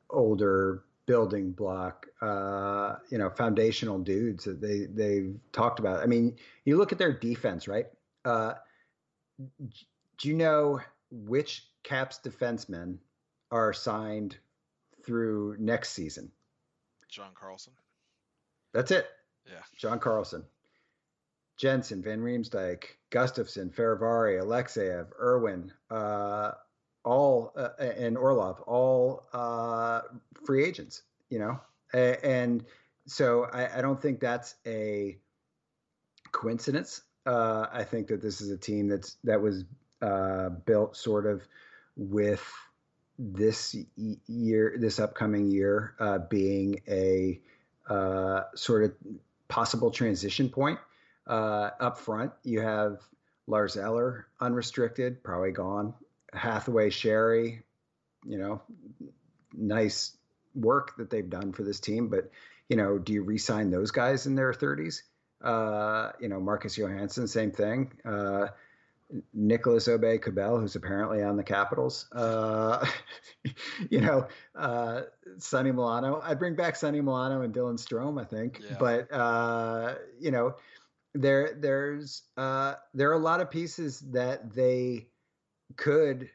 [0.09, 6.03] older building block, uh, you know, foundational dudes that they they've talked about.
[6.03, 7.85] I mean, you look at their defense, right?
[8.25, 8.55] Uh,
[9.38, 12.96] do you know which Caps defensemen
[13.51, 14.38] are signed
[15.05, 16.33] through next season?
[17.11, 17.75] John Carlson.
[18.72, 19.07] That's it.
[19.46, 19.61] Yeah.
[19.77, 20.44] John Carlson.
[21.59, 26.53] Jensen, Van Riemsdyk, Gustafsson, Fehervary, Alexeyev, Irwin, uh,
[27.04, 30.02] all uh, and Orlov, all uh,
[30.44, 31.60] free agents, you know,
[31.92, 32.64] and
[33.06, 35.18] so I, I, don't think that's a
[36.30, 37.02] coincidence.
[37.26, 39.64] Uh, I think that this is a team that's that was
[40.00, 41.42] uh, built sort of
[41.96, 42.44] with
[43.18, 43.76] this
[44.26, 47.40] year, this upcoming year, uh, being a
[47.88, 48.94] uh, sort of
[49.48, 50.78] possible transition point.
[51.28, 52.98] Up front, you have
[53.46, 55.94] Lars Eller, unrestricted, probably gone.
[56.33, 57.62] Hathaway, Sheary,
[58.25, 58.62] you know,
[59.55, 60.16] nice
[60.55, 62.09] work that they've done for this team.
[62.09, 62.31] But,
[62.68, 65.03] you know, do you re-sign those guys in their 30s?
[65.42, 67.92] Uh, you know, Marcus Johansson, same thing.
[68.05, 68.49] Uh,
[69.35, 72.07] Nicolas Aube-Kubel, who's apparently on the Capitals.
[72.12, 72.87] Uh,
[73.90, 75.03] you know, uh,
[75.38, 76.21] Sonny Milano.
[76.23, 78.61] I'd bring back Sonny Milano and Dylan Strome, I think.
[78.62, 78.77] Yeah.
[78.79, 80.55] But uh, you know,
[81.14, 85.09] there there's uh, there are a lot of pieces that they
[85.76, 86.30] could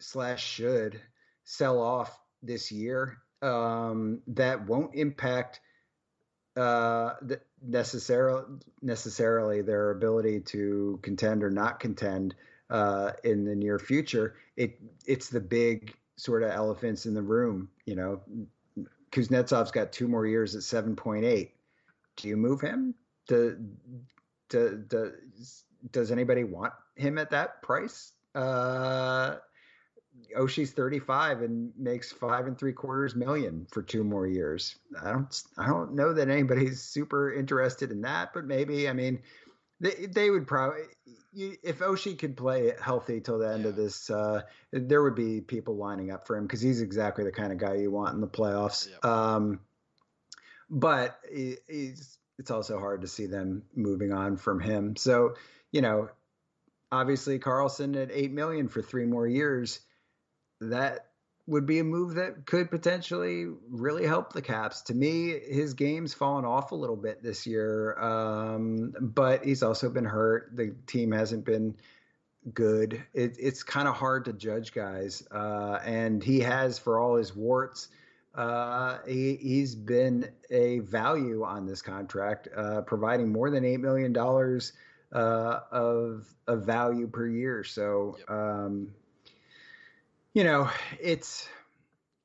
[0.00, 1.00] slash should
[1.44, 5.60] sell off this year um, that won't impact
[6.56, 7.14] uh,
[7.60, 8.44] necessarily
[8.80, 12.34] necessarily their ability to contend or not contend
[12.70, 14.36] uh, in the near future.
[14.56, 17.68] It it's the big sort of elephants in the room.
[17.86, 18.20] You know,
[19.10, 21.54] Kuznetsov's got two more years at seven point eight.
[22.16, 22.94] Do you move him?
[23.26, 23.58] Do,
[24.48, 25.12] do, do,
[25.90, 28.12] does anybody want him at that price?
[28.34, 29.36] Uh,
[30.36, 34.76] Oshie's 35 and makes five and three quarters million for two more years.
[35.00, 39.22] I don't, I don't know that anybody's super interested in that, but maybe, I mean,
[39.80, 40.82] they, they would probably,
[41.34, 43.70] if Oshie could play healthy till the end yeah.
[43.70, 44.42] of this, uh,
[44.72, 47.74] there would be people lining up for him because he's exactly the kind of guy
[47.74, 48.88] you want in the playoffs.
[48.88, 49.04] Yep.
[49.04, 49.60] Um,
[50.70, 54.96] but he, he's, it's also hard to see them moving on from him.
[54.96, 55.34] So,
[55.70, 56.08] you know,
[56.94, 59.80] obviously Carlson at eight million for three more years
[60.60, 61.06] that
[61.46, 64.82] would be a move that could potentially really help the Caps.
[64.82, 69.90] To me, his game's fallen off a little bit this year, um, but he's also
[69.90, 70.56] been hurt.
[70.56, 71.76] The team hasn't been
[72.54, 73.02] good.
[73.12, 77.36] It, it's kind of hard to judge guys, uh, and he has, for all his
[77.36, 77.88] warts,
[78.34, 84.12] uh, he, has been a value on this contract, uh, providing more than eight million
[84.12, 84.72] dollars
[85.14, 87.64] uh, of of value per year.
[87.64, 88.16] So.
[88.18, 88.30] Yep.
[88.30, 88.88] Um,
[90.34, 90.68] you know,
[91.00, 91.48] it's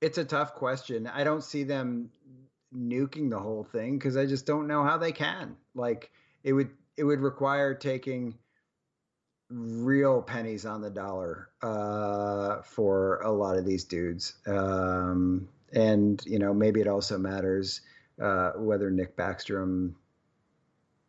[0.02, 1.08] it's a tough question.
[1.08, 2.10] I don't see them
[2.76, 5.56] nuking the whole thing because I just don't know how they can.
[5.76, 6.12] Like
[6.44, 8.36] it would it would require taking
[9.50, 14.34] real pennies on the dollar uh, for a lot of these dudes.
[14.48, 17.82] Um, and you know, maybe it also matters
[18.20, 19.94] uh, whether Nick Backstrom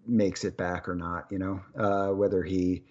[0.07, 1.27] makes it back or not.
[1.31, 2.83] You know, uh, whether he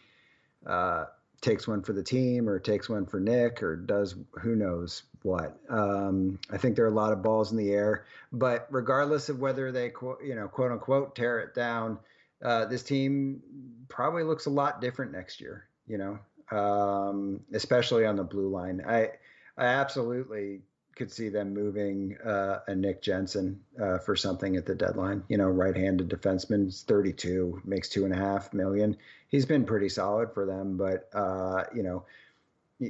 [0.65, 1.05] uh,
[1.41, 5.59] takes one for the team or takes one for Nick or does who knows what.
[5.69, 9.39] Um, I think there are a lot of balls in the air, but regardless of
[9.39, 9.91] whether they
[10.23, 11.99] you know quote unquote tear it down,
[12.43, 13.41] uh, this team
[13.87, 15.65] probably looks a lot different next year.
[15.87, 18.83] You know, um, especially on the blue line.
[18.87, 19.11] I
[19.57, 20.61] I absolutely
[20.99, 25.23] could see them moving uh, a Nick Jensen uh, for something at the deadline.
[25.29, 28.97] You know, right-handed defenseman, 32, makes two and a half million.
[29.29, 32.03] He's been pretty solid for them, but uh, you know,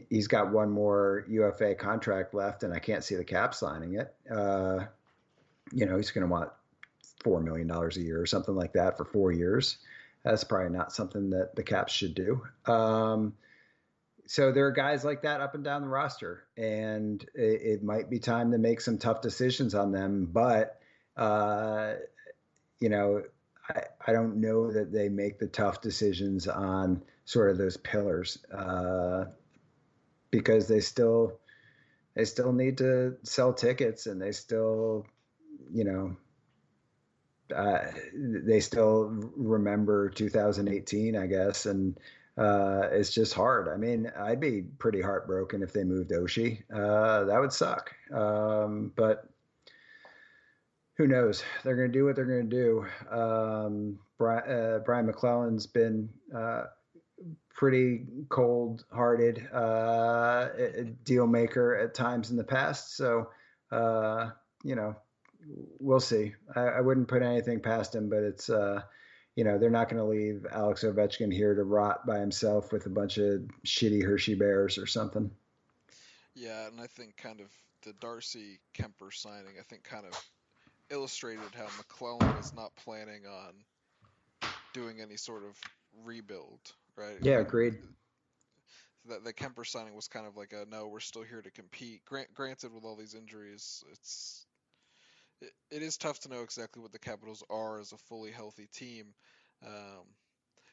[0.10, 4.12] he's got one more UFA contract left, and I can't see the cap signing it.
[4.30, 4.86] Uh,
[5.72, 6.50] you know, he's going to want
[7.24, 9.78] four million dollars a year or something like that for four years.
[10.24, 12.42] That's probably not something that the Caps should do.
[12.66, 13.34] Um,
[14.30, 18.12] so there are guys like that up and down the roster, and it, it might
[18.12, 20.30] be time to make some tough decisions on them.
[20.32, 20.80] But
[21.18, 21.96] uh,
[22.80, 23.24] you know,
[23.68, 28.38] I, I don't know that they make the tough decisions on sort of those pillars
[28.56, 29.26] uh,
[30.30, 31.40] because they still
[32.14, 35.08] they still need to sell tickets and they still
[35.74, 36.16] you know
[37.56, 37.80] uh,
[38.14, 41.98] they still remember 2018 i guess and
[42.38, 43.68] uh, it's just hard.
[43.68, 46.64] I mean, I'd be pretty heartbroken if they moved Oshie.
[46.74, 47.94] Uh, that would suck.
[48.14, 49.28] Um, but
[50.96, 51.44] who knows?
[51.64, 52.86] They're going to do what they're going to do.
[53.10, 56.64] Um, Brian, uh, Brian MacLellan's been uh,
[57.54, 60.50] pretty cold-hearted uh,
[61.04, 62.96] deal maker at times in the past.
[62.96, 63.30] So,
[63.72, 64.32] uh,
[64.64, 64.96] you know,
[65.80, 66.34] we'll see.
[66.56, 68.50] I, I, wouldn't put anything past him, but it's
[69.40, 72.88] you know, they're not going to leave Alex Ovechkin here to rot by himself with
[72.88, 75.32] a bunch of shitty Hershey Bears or something.
[76.36, 77.48] Yeah, and I think kind of
[77.84, 80.22] the Darcy Kuemper signing, I think kind of
[80.90, 85.58] illustrated how MacLellan is not planning on doing any sort of
[86.04, 86.60] rebuild,
[86.98, 87.16] right?
[87.22, 87.78] Yeah, agreed.
[89.08, 92.04] That the Kemper signing was kind of like a no, we're still here to compete.
[92.04, 94.46] Grant, granted, with all these injuries, it's
[95.42, 98.68] it, it is tough to know exactly what the Capitals are as a fully healthy
[98.74, 99.14] team.
[99.66, 100.06] Um,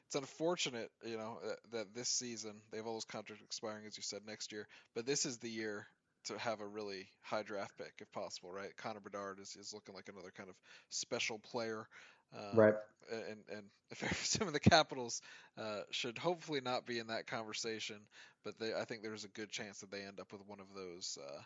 [0.06, 3.96] it's unfortunate, you know, that, that this season they have all those contracts expiring, as
[3.96, 4.68] you said, next year.
[4.94, 5.86] But this is the year
[6.26, 8.76] to have a really high draft pick, if possible, right?
[8.76, 10.56] Connor Bedard is, is looking like another kind of
[10.90, 11.86] special player.
[12.34, 12.74] Um, right.
[13.10, 15.22] And and some of the Capitals
[15.58, 17.96] uh, should hopefully not be in that conversation,
[18.44, 20.66] but they, I think there's a good chance that they end up with one of
[20.74, 21.18] those.
[21.20, 21.40] Uh,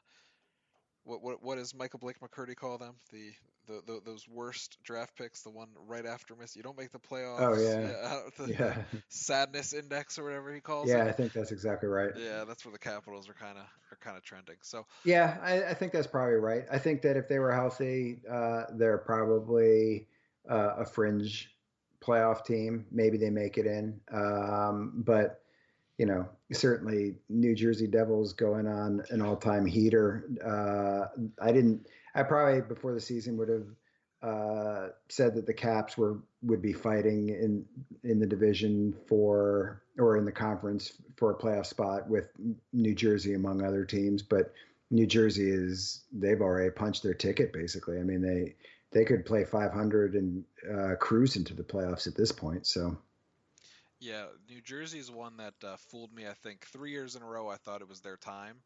[1.04, 2.94] what what what does Micah Blake McCurdy call them?
[3.12, 3.30] The,
[3.66, 6.56] the, the those worst draft picks, the one right after miss.
[6.56, 7.40] You don't make the playoffs.
[7.40, 7.80] Oh yeah,
[8.40, 9.00] yeah, the yeah.
[9.08, 11.08] sadness index or whatever he calls yeah, it.
[11.08, 12.10] I think that's exactly right.
[12.16, 14.56] Yeah, that's where the Capitals are kind of are kind of trending.
[14.62, 16.64] So yeah, I, I, think that's probably right.
[16.70, 20.06] I think that if they were healthy, uh, they're probably
[20.48, 21.54] uh, a fringe
[22.00, 22.86] playoff team.
[22.90, 25.42] Maybe they make it in, um, but
[25.98, 30.28] you know, certainly New Jersey Devils going on an all-time heater.
[30.44, 31.86] Uh, I didn't.
[32.14, 33.66] I probably before the season would have
[34.22, 37.64] uh, said that the Caps were would be fighting in
[38.04, 42.28] in the division for or in the conference for a playoff spot with
[42.72, 44.52] New Jersey among other teams, but
[44.90, 47.98] New Jersey is they've already punched their ticket basically.
[47.98, 48.56] I mean they
[48.92, 52.66] they could play 500 and uh, cruise into the playoffs at this point.
[52.66, 52.98] So
[54.00, 56.26] yeah, New Jersey is one that uh, fooled me.
[56.26, 58.56] I think three years in a row, I thought it was their time.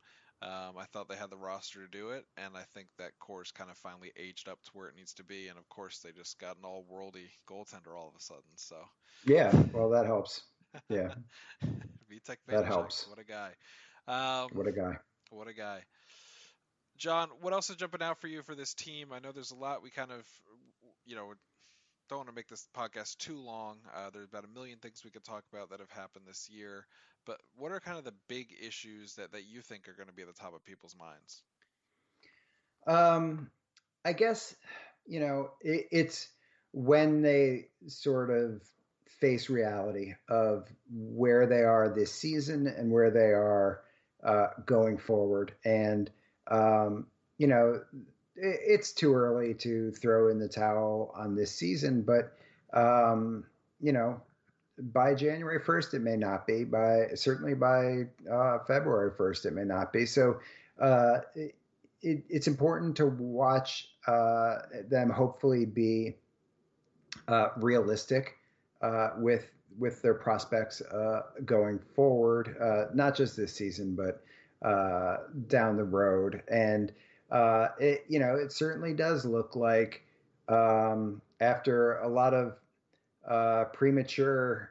[0.42, 3.50] Um, I thought they had the roster to do it, and I think that core's
[3.50, 5.48] kind of finally aged up to where it needs to be.
[5.48, 8.42] And of course, they just got an all-worldy goaltender all of a sudden.
[8.56, 8.76] So
[9.26, 10.42] yeah, well, that helps.
[10.88, 11.14] Yeah,
[12.12, 13.08] Vitek that helps.
[13.08, 13.52] What a guy!
[14.06, 14.96] Um, what a guy!
[15.30, 15.82] What a guy!
[16.96, 19.08] John, what else is jumping out for you for this team?
[19.12, 20.24] I know there's a lot we kind of,
[21.04, 21.32] you know,
[22.08, 23.78] don't want to make this podcast too long.
[23.94, 26.86] Uh, there's about a million things we could talk about that have happened this year.
[27.26, 30.14] But what are kind of the big issues that, that you think are going to
[30.14, 31.42] be at the top of people's minds?
[32.86, 33.50] Um,
[34.04, 34.54] I guess,
[35.06, 36.28] you know, it, it's
[36.72, 38.60] when they sort of
[39.06, 43.80] face reality of where they are this season and where they are
[44.22, 45.54] uh, going forward.
[45.64, 46.10] And,
[46.50, 47.06] um,
[47.38, 47.80] you know,
[48.36, 52.36] it's too early to throw in the towel on this season, but
[52.72, 53.44] um,
[53.80, 54.20] you know,
[54.78, 56.64] by January 1st, it may not be.
[56.64, 60.06] By certainly by uh, February 1st, it may not be.
[60.06, 60.40] So
[60.80, 61.54] uh, it,
[62.02, 64.58] it, it's important to watch uh,
[64.88, 66.16] them hopefully be
[67.28, 68.36] uh, realistic
[68.82, 69.46] uh, with
[69.78, 72.56] with their prospects uh, going forward,
[72.94, 74.22] not just this season, but
[75.48, 76.92] down the road and
[77.34, 80.02] uh, it you know it certainly does look like
[80.48, 82.54] um, after a lot of
[83.28, 84.70] uh, premature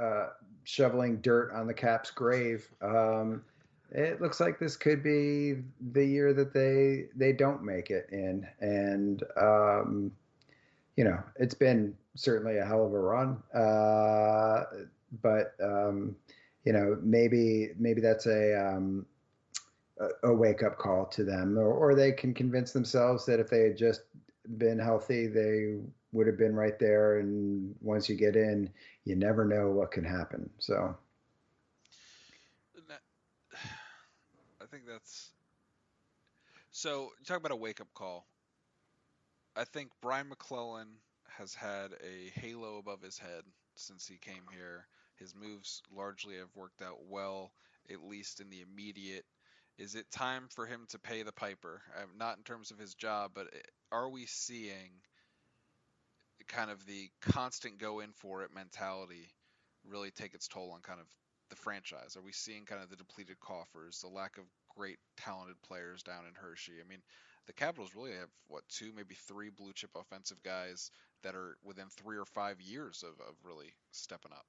[0.00, 0.28] uh,
[0.62, 3.42] shoveling dirt on the Caps' grave, um,
[3.90, 5.56] it looks like this could be
[5.92, 10.12] the year that they they don't make it in, and um,
[10.96, 14.64] you know it's been certainly a hell of a run, uh,
[15.20, 16.14] but um,
[16.64, 18.76] you know maybe maybe that's a
[20.22, 23.62] a, wake up call to them, or, or they can convince themselves that if they
[23.62, 24.02] had just
[24.56, 25.76] been healthy, they
[26.12, 27.18] would have been right there.
[27.18, 28.70] And once you get in,
[29.04, 30.48] you never know what can happen.
[30.58, 30.96] So,
[34.60, 35.30] I think that's
[36.70, 37.12] so.
[37.26, 38.26] Talk about a wake up call.
[39.56, 40.88] I think Brian MacLellan
[41.28, 43.42] has had a halo above his head
[43.74, 44.86] since he came here.
[45.16, 47.50] His moves largely have worked out well,
[47.90, 49.24] at least in the immediate
[49.78, 51.80] is it time for him to pay the piper?
[51.96, 53.58] Uh, not in terms of his job, but eh,
[53.92, 54.90] are we seeing
[56.48, 59.28] kind of the constant go in for it mentality
[59.88, 61.06] really take its toll on kind of
[61.50, 62.16] the franchise?
[62.16, 64.44] Are we seeing kind of the depleted coffers, the lack of
[64.76, 66.80] great talented players down in Hershey?
[66.84, 67.02] I mean,
[67.46, 70.90] the Capitals really have what two, maybe three blue chip offensive guys
[71.22, 74.44] that are within three or five years of, of really stepping up.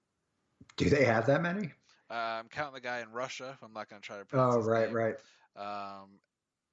[0.77, 1.71] Do they have that many?
[2.09, 3.57] Uh, I'm counting the guy in Russia.
[3.61, 4.25] I'm not going to try to.
[4.33, 4.95] Oh, right, name.
[4.95, 5.15] right.
[5.55, 6.09] Um,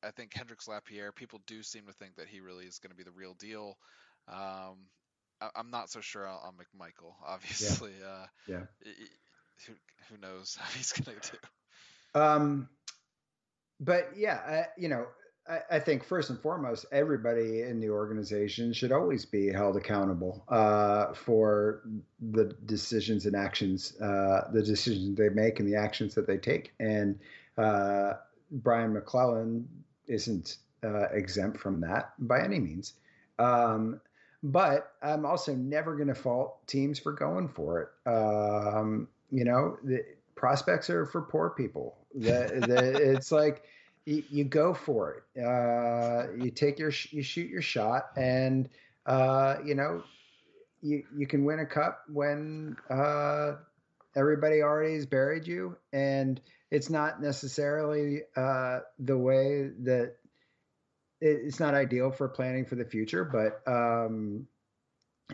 [0.03, 1.12] I think Hendrix Lapierre.
[1.12, 3.76] People do seem to think that he really is going to be the real deal.
[4.28, 4.76] Um,
[5.41, 7.14] I, am not so sure on, on McMichael.
[7.26, 8.07] Obviously, yeah.
[8.07, 8.62] Uh, yeah.
[9.66, 9.72] who,
[10.09, 12.20] who knows how he's going to do?
[12.20, 12.68] Um,
[13.80, 15.07] but yeah, I, you know,
[15.49, 20.44] I, I, think first and foremost, everybody in the organization should always be held accountable
[20.49, 21.82] uh, for
[22.32, 26.72] the decisions and actions, uh, the decisions they make and the actions that they take.
[26.80, 27.18] And
[27.59, 28.14] uh,
[28.51, 29.68] Brian MacLellan
[30.07, 32.94] isn't uh, exempt from that by any means.
[33.38, 34.01] Um,
[34.42, 38.09] but I'm also never going to fault teams for going for it.
[38.09, 41.97] Um, you know, the prospects are for poor people.
[42.14, 43.64] The, the, it's like
[44.07, 45.42] you, you go for it.
[45.44, 48.68] Uh, you take your you shoot your shot, and
[49.04, 50.02] uh, you know
[50.80, 53.57] you you can win a cup when uh,
[54.14, 56.40] everybody already has buried you, and
[56.70, 60.14] it's not necessarily uh, the way that
[61.20, 64.46] it, it's not ideal for planning for the future, but um,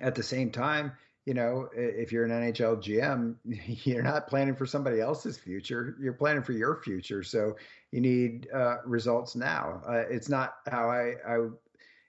[0.00, 0.92] at the same time,
[1.24, 3.36] you know, if you're an NHL GM,
[3.84, 5.96] you're not planning for somebody else's future.
[6.00, 7.22] You're planning for your future.
[7.22, 7.56] So
[7.92, 9.82] you need uh, results now.
[9.86, 11.48] Uh, it's not how I, I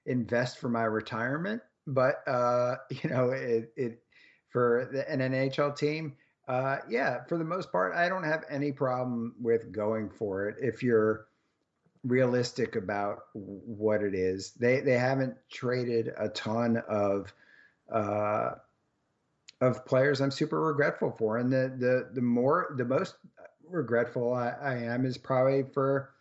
[0.06, 4.04] invest for my retirement, but uh, you know, it, it
[4.50, 6.16] for the, an NHL team.
[6.48, 10.58] Uh, yeah, for the most part, I don't have any problem with going for it
[10.60, 11.28] if you're
[12.04, 14.52] realistic about what it is.
[14.60, 17.34] They they haven't traded a ton of
[17.90, 18.56] uh,
[19.64, 21.38] of players I'm super regretful for.
[21.38, 23.16] And the the the more the most
[23.68, 26.14] regretful I, I am is probably for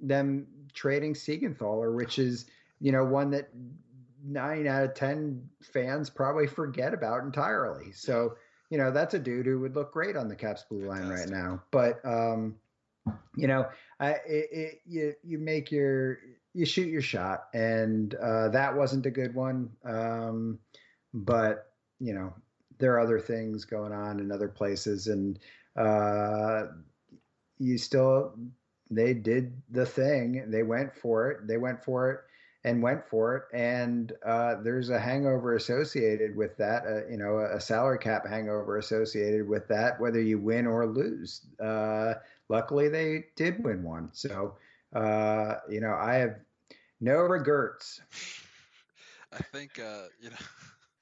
[0.00, 2.46] them trading Siegenthaler, which is
[2.80, 3.50] you know one that
[4.24, 7.92] nine out of ten fans probably forget about entirely.
[7.92, 8.36] So
[8.70, 11.32] you know that's a dude who would look great on the Caps blue line Fantastic.
[11.32, 11.62] right now.
[11.70, 12.56] But um,
[13.36, 13.66] you know,
[14.00, 16.18] I, it, it, you you make your
[16.54, 19.70] you shoot your shot, and uh, that wasn't a good one.
[19.84, 20.58] Um,
[21.12, 22.34] but you know,
[22.78, 25.38] there are other things going on in other places, and
[25.76, 26.64] uh,
[27.58, 28.34] you still
[28.90, 30.50] they did the thing.
[30.50, 31.46] They went for it.
[31.46, 32.20] They went for it
[32.64, 33.42] and went for it.
[33.56, 36.84] And uh, there's a hangover associated with that.
[36.86, 41.42] Uh, you know, a salary cap hangover associated with that, whether you win or lose.
[41.62, 42.14] Uh,
[42.48, 44.10] luckily, they did win one.
[44.12, 44.56] So,
[44.94, 46.36] uh, you know, I have
[47.00, 48.00] no regrets.
[49.32, 50.36] I think uh, you know.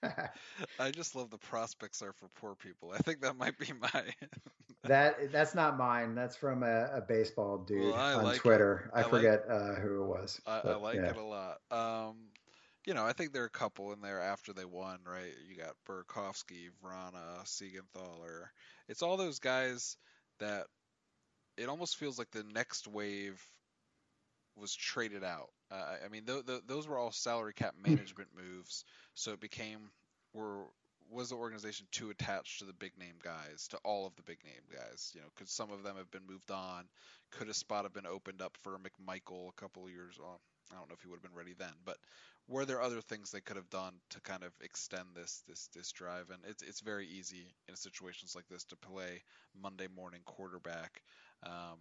[0.79, 2.93] I just love the prospects are for poor people.
[2.93, 4.03] I think that might be my.
[4.85, 6.15] that that's not mine.
[6.15, 8.91] That's from a, a baseball dude well, on like Twitter.
[8.95, 10.41] I, I, forget uh, who it was.
[10.47, 11.11] I, but, I like yeah.
[11.11, 11.59] it a lot.
[11.71, 12.17] Um,
[12.87, 15.33] you know, I think there are a couple in there after they won, right?
[15.49, 18.47] You got Burakovsky, Vrana, Siegenthaler.
[18.89, 19.97] It's all those guys
[20.39, 20.67] that
[21.57, 23.43] it almost feels like the next wave
[24.57, 25.51] was traded out.
[25.71, 28.85] Uh, I mean, th- th- those were all salary cap management moves,
[29.15, 29.91] so it became
[30.33, 30.65] were
[31.11, 34.39] was the organization too attached to the big name guys, to all of the big
[34.45, 35.13] name guys?
[35.15, 36.85] You know, could some of them have been moved on?
[37.31, 40.19] Could a spot have been opened up for McMichael a couple of years?
[40.19, 40.41] Well,
[40.73, 41.99] I don't know if he would have been ready then, but
[42.49, 45.93] were there other things they could have done to kind of extend this this this
[45.93, 46.31] drive?
[46.31, 49.23] And it's it's very easy in situations like this to play
[49.61, 51.03] Monday morning quarterback.
[51.43, 51.79] Um,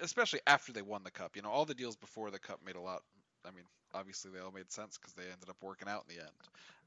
[0.00, 1.36] especially after they won the cup.
[1.36, 3.02] You know, all the deals before the cup made a lot.
[3.44, 3.64] I mean,
[3.94, 6.30] obviously they all made sense because they ended up working out in the end.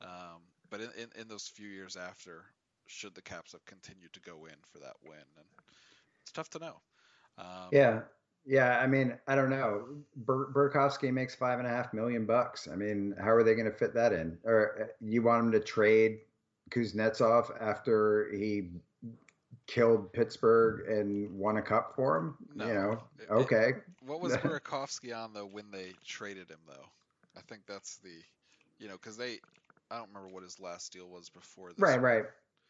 [0.01, 2.43] Um, but in, in, in those few years after,
[2.87, 5.45] should the Caps have continued to go in for that win, and
[6.21, 6.81] it's tough to know.
[7.37, 8.01] Um, yeah,
[8.45, 8.79] yeah.
[8.79, 9.85] I mean, I don't know.
[10.15, 12.67] Bur- Burakovsky makes five and a half million bucks.
[12.71, 14.37] I mean, how are they going to fit that in?
[14.43, 16.19] Or uh, you want him to trade
[16.71, 18.69] Kuznetsov after he
[19.69, 22.35] killed Pittsburgh and won a cup for him.
[22.55, 22.67] No.
[22.67, 22.99] You know,
[23.29, 23.69] okay.
[23.69, 26.85] It, what was Burakovsky on though when they traded him though?
[27.37, 28.09] I think that's the,
[28.79, 29.39] you know, because they,
[29.91, 31.79] I don't remember what his last deal was before this.
[31.79, 32.23] Right, right.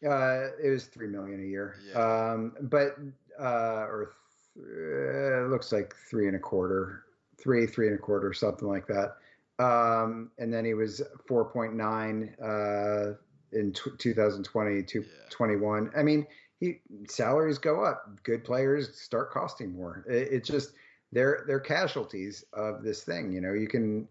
[0.06, 1.76] Uh, it was three million a year.
[1.88, 2.32] Yeah.
[2.32, 2.96] Um, but
[3.38, 4.12] uh, or
[4.54, 7.04] th- uh, it looks like three and a quarter,
[7.38, 9.16] three, three and a quarter, something like that.
[9.58, 13.12] Um, and then he was four point nine uh,
[13.52, 15.00] in t- 2020, yeah.
[15.28, 15.90] 21.
[15.96, 16.26] I mean,
[16.60, 18.22] he salaries go up.
[18.22, 20.04] Good players start costing more.
[20.08, 20.74] It, it's just
[21.10, 23.32] they're they're casualties of this thing.
[23.32, 24.06] You know, you can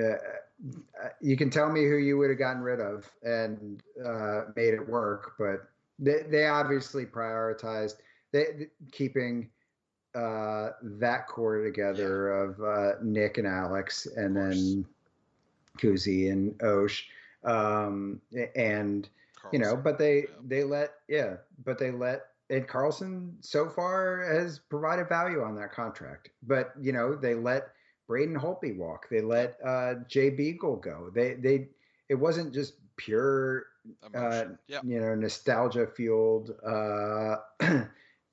[0.00, 0.14] uh,
[1.20, 4.88] you can tell me who you would have gotten rid of and uh, made it
[4.88, 5.68] work, but
[5.98, 7.96] they they obviously prioritized
[8.32, 9.48] they, keeping
[10.14, 14.84] uh, that core together of uh, Nick and Alex, and then
[15.78, 17.08] Kuzi and Osh,
[17.44, 18.20] um,
[18.54, 19.08] and
[19.40, 19.60] Carlson.
[19.60, 20.24] you know, but they yeah.
[20.46, 25.72] they let yeah, but they let and Carlson so far has provided value on that
[25.72, 26.30] contract.
[26.42, 27.68] But you know, they let
[28.06, 29.08] Braden Holtby walk.
[29.08, 31.10] They let uh, Jay Beagle go.
[31.14, 31.68] They they
[32.08, 33.66] it wasn't just pure
[34.14, 34.82] uh, yep.
[34.84, 36.54] you know nostalgia fueled.
[36.66, 37.36] Uh,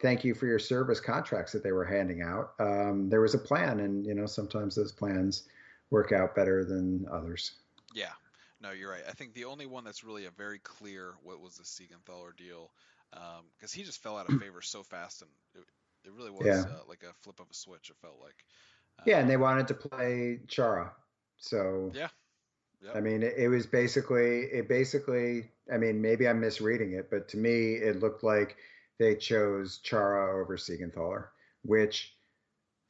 [0.01, 2.53] thank you for your service contracts that they were handing out.
[2.59, 5.43] Um, there was a plan, and you know sometimes those plans
[5.89, 7.53] work out better than others.
[7.93, 8.11] Yeah,
[8.61, 9.03] no, you're right.
[9.07, 12.71] I think the only one that's really a very clear what was the Siegenthaler deal,
[13.11, 15.63] because um, he just fell out of favor so fast, and it,
[16.07, 16.61] it really was yeah.
[16.61, 17.89] uh, like a flip of a switch.
[17.89, 18.43] It felt like.
[18.99, 20.91] Um, yeah, and they wanted to play Chara,
[21.37, 22.07] so yeah.
[22.81, 22.95] Yep.
[22.95, 25.49] I mean, it, it, was basically it basically.
[25.71, 28.57] I mean, maybe I'm misreading it, but to me, it looked like
[28.99, 31.25] they chose Chara over Siegenthaler,
[31.63, 32.15] which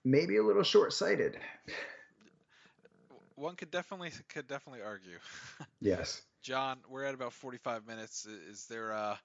[0.05, 1.37] may be a little short-sighted
[3.37, 5.17] one could definitely could definitely argue.
[5.79, 6.21] yes.
[6.41, 8.25] John, we're at about 45 minutes.
[8.25, 9.15] Is there uh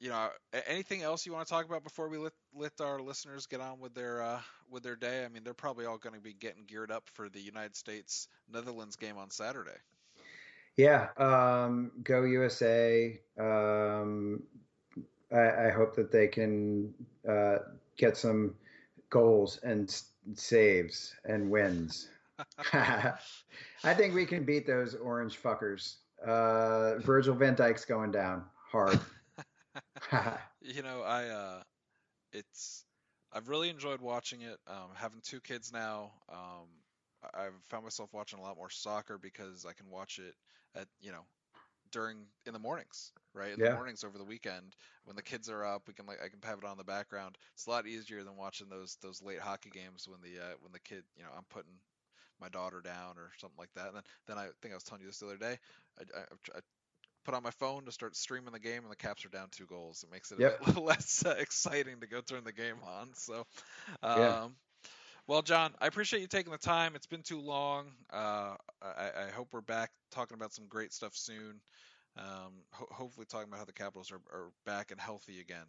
[0.00, 0.28] you know
[0.66, 3.80] anything else you want to talk about before we let let our listeners get on
[3.80, 5.24] with their uh with their day?
[5.24, 8.28] I mean, they're probably all going to be getting geared up for the United States
[8.50, 9.78] Netherlands game on Saturday.
[10.76, 13.18] Yeah, um, go USA.
[13.36, 14.44] Um,
[15.32, 16.94] I, I, hope that they can
[17.28, 17.58] uh,
[17.96, 18.54] get some
[19.10, 19.92] goals and
[20.34, 22.08] saves and wins.
[22.72, 25.96] I think we can beat those orange fuckers.
[26.24, 28.98] Uh, Virgil van Dijk's going down hard.
[30.60, 31.62] you know, I uh,
[32.32, 32.84] it's
[33.32, 34.58] I've really enjoyed watching it.
[34.66, 36.66] Um, having two kids now, um,
[37.34, 40.34] I've found myself watching a lot more soccer because I can watch it
[40.74, 41.24] at you know
[41.90, 43.52] during in the mornings, right?
[43.52, 43.70] In yeah.
[43.70, 46.40] the mornings over the weekend when the kids are up, we can like I can
[46.44, 47.38] have it on the background.
[47.54, 50.72] It's a lot easier than watching those those late hockey games when the uh, when
[50.72, 51.72] the kid you know I'm putting
[52.40, 53.88] my daughter down or something like that.
[53.88, 55.58] And then then I think I was telling you this the other day.
[55.98, 56.60] I, I, I
[57.24, 59.66] put on my phone to start streaming the game, and the Caps are down two
[59.66, 60.02] goals.
[60.02, 60.60] It makes it yep.
[60.60, 63.10] a little less uh, exciting to go turn the game on.
[63.14, 63.44] So,
[64.02, 64.48] um, yeah.
[65.26, 66.96] Well, John, I appreciate you taking the time.
[66.96, 67.88] It's been too long.
[68.10, 71.60] Uh, I, I, hope we're back talking about some great stuff soon.
[72.16, 75.66] Um, ho- hopefully, talking about how the Capitals are, are back and healthy again.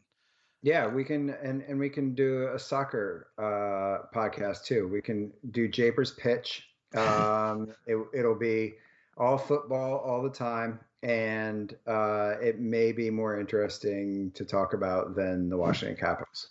[0.62, 4.88] Yeah, we can, and and we can do a soccer uh, podcast too.
[4.88, 6.68] We can do Japers pitch.
[6.96, 8.76] Um, it, it'll be
[9.18, 15.16] all football all the time, and uh, it may be more interesting to talk about
[15.16, 16.50] than the Washington Capitals.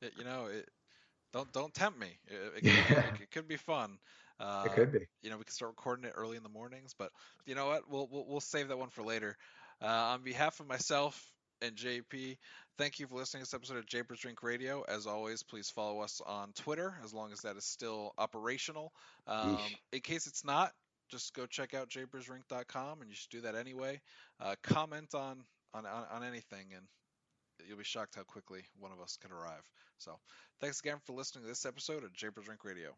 [0.00, 0.68] you know, it,
[1.32, 2.18] don't don't tempt me.
[2.28, 2.98] It, it, yeah.
[2.98, 3.98] it, it could be fun.
[4.38, 5.00] Uh, it could be.
[5.22, 7.10] You know, we can start recording it early in the mornings, but
[7.46, 7.90] you know what?
[7.90, 9.36] We'll we'll, we'll save that one for later.
[9.82, 11.32] Uh, on behalf of myself
[11.62, 12.36] and JP,
[12.78, 14.84] thank you for listening to this episode of Japers Rink Radio.
[14.88, 18.92] As always, please follow us on Twitter as long as that is still operational.
[19.26, 19.58] Um,
[19.92, 20.72] in case it's not,
[21.10, 24.00] just go check out japersrink.com and you should do that anyway.
[24.40, 26.84] Uh, comment on, on on anything and
[27.66, 29.62] you'll be shocked how quickly one of us can arrive.
[29.98, 30.18] So,
[30.60, 32.94] thanks again for listening to this episode of Japers Rink Radio.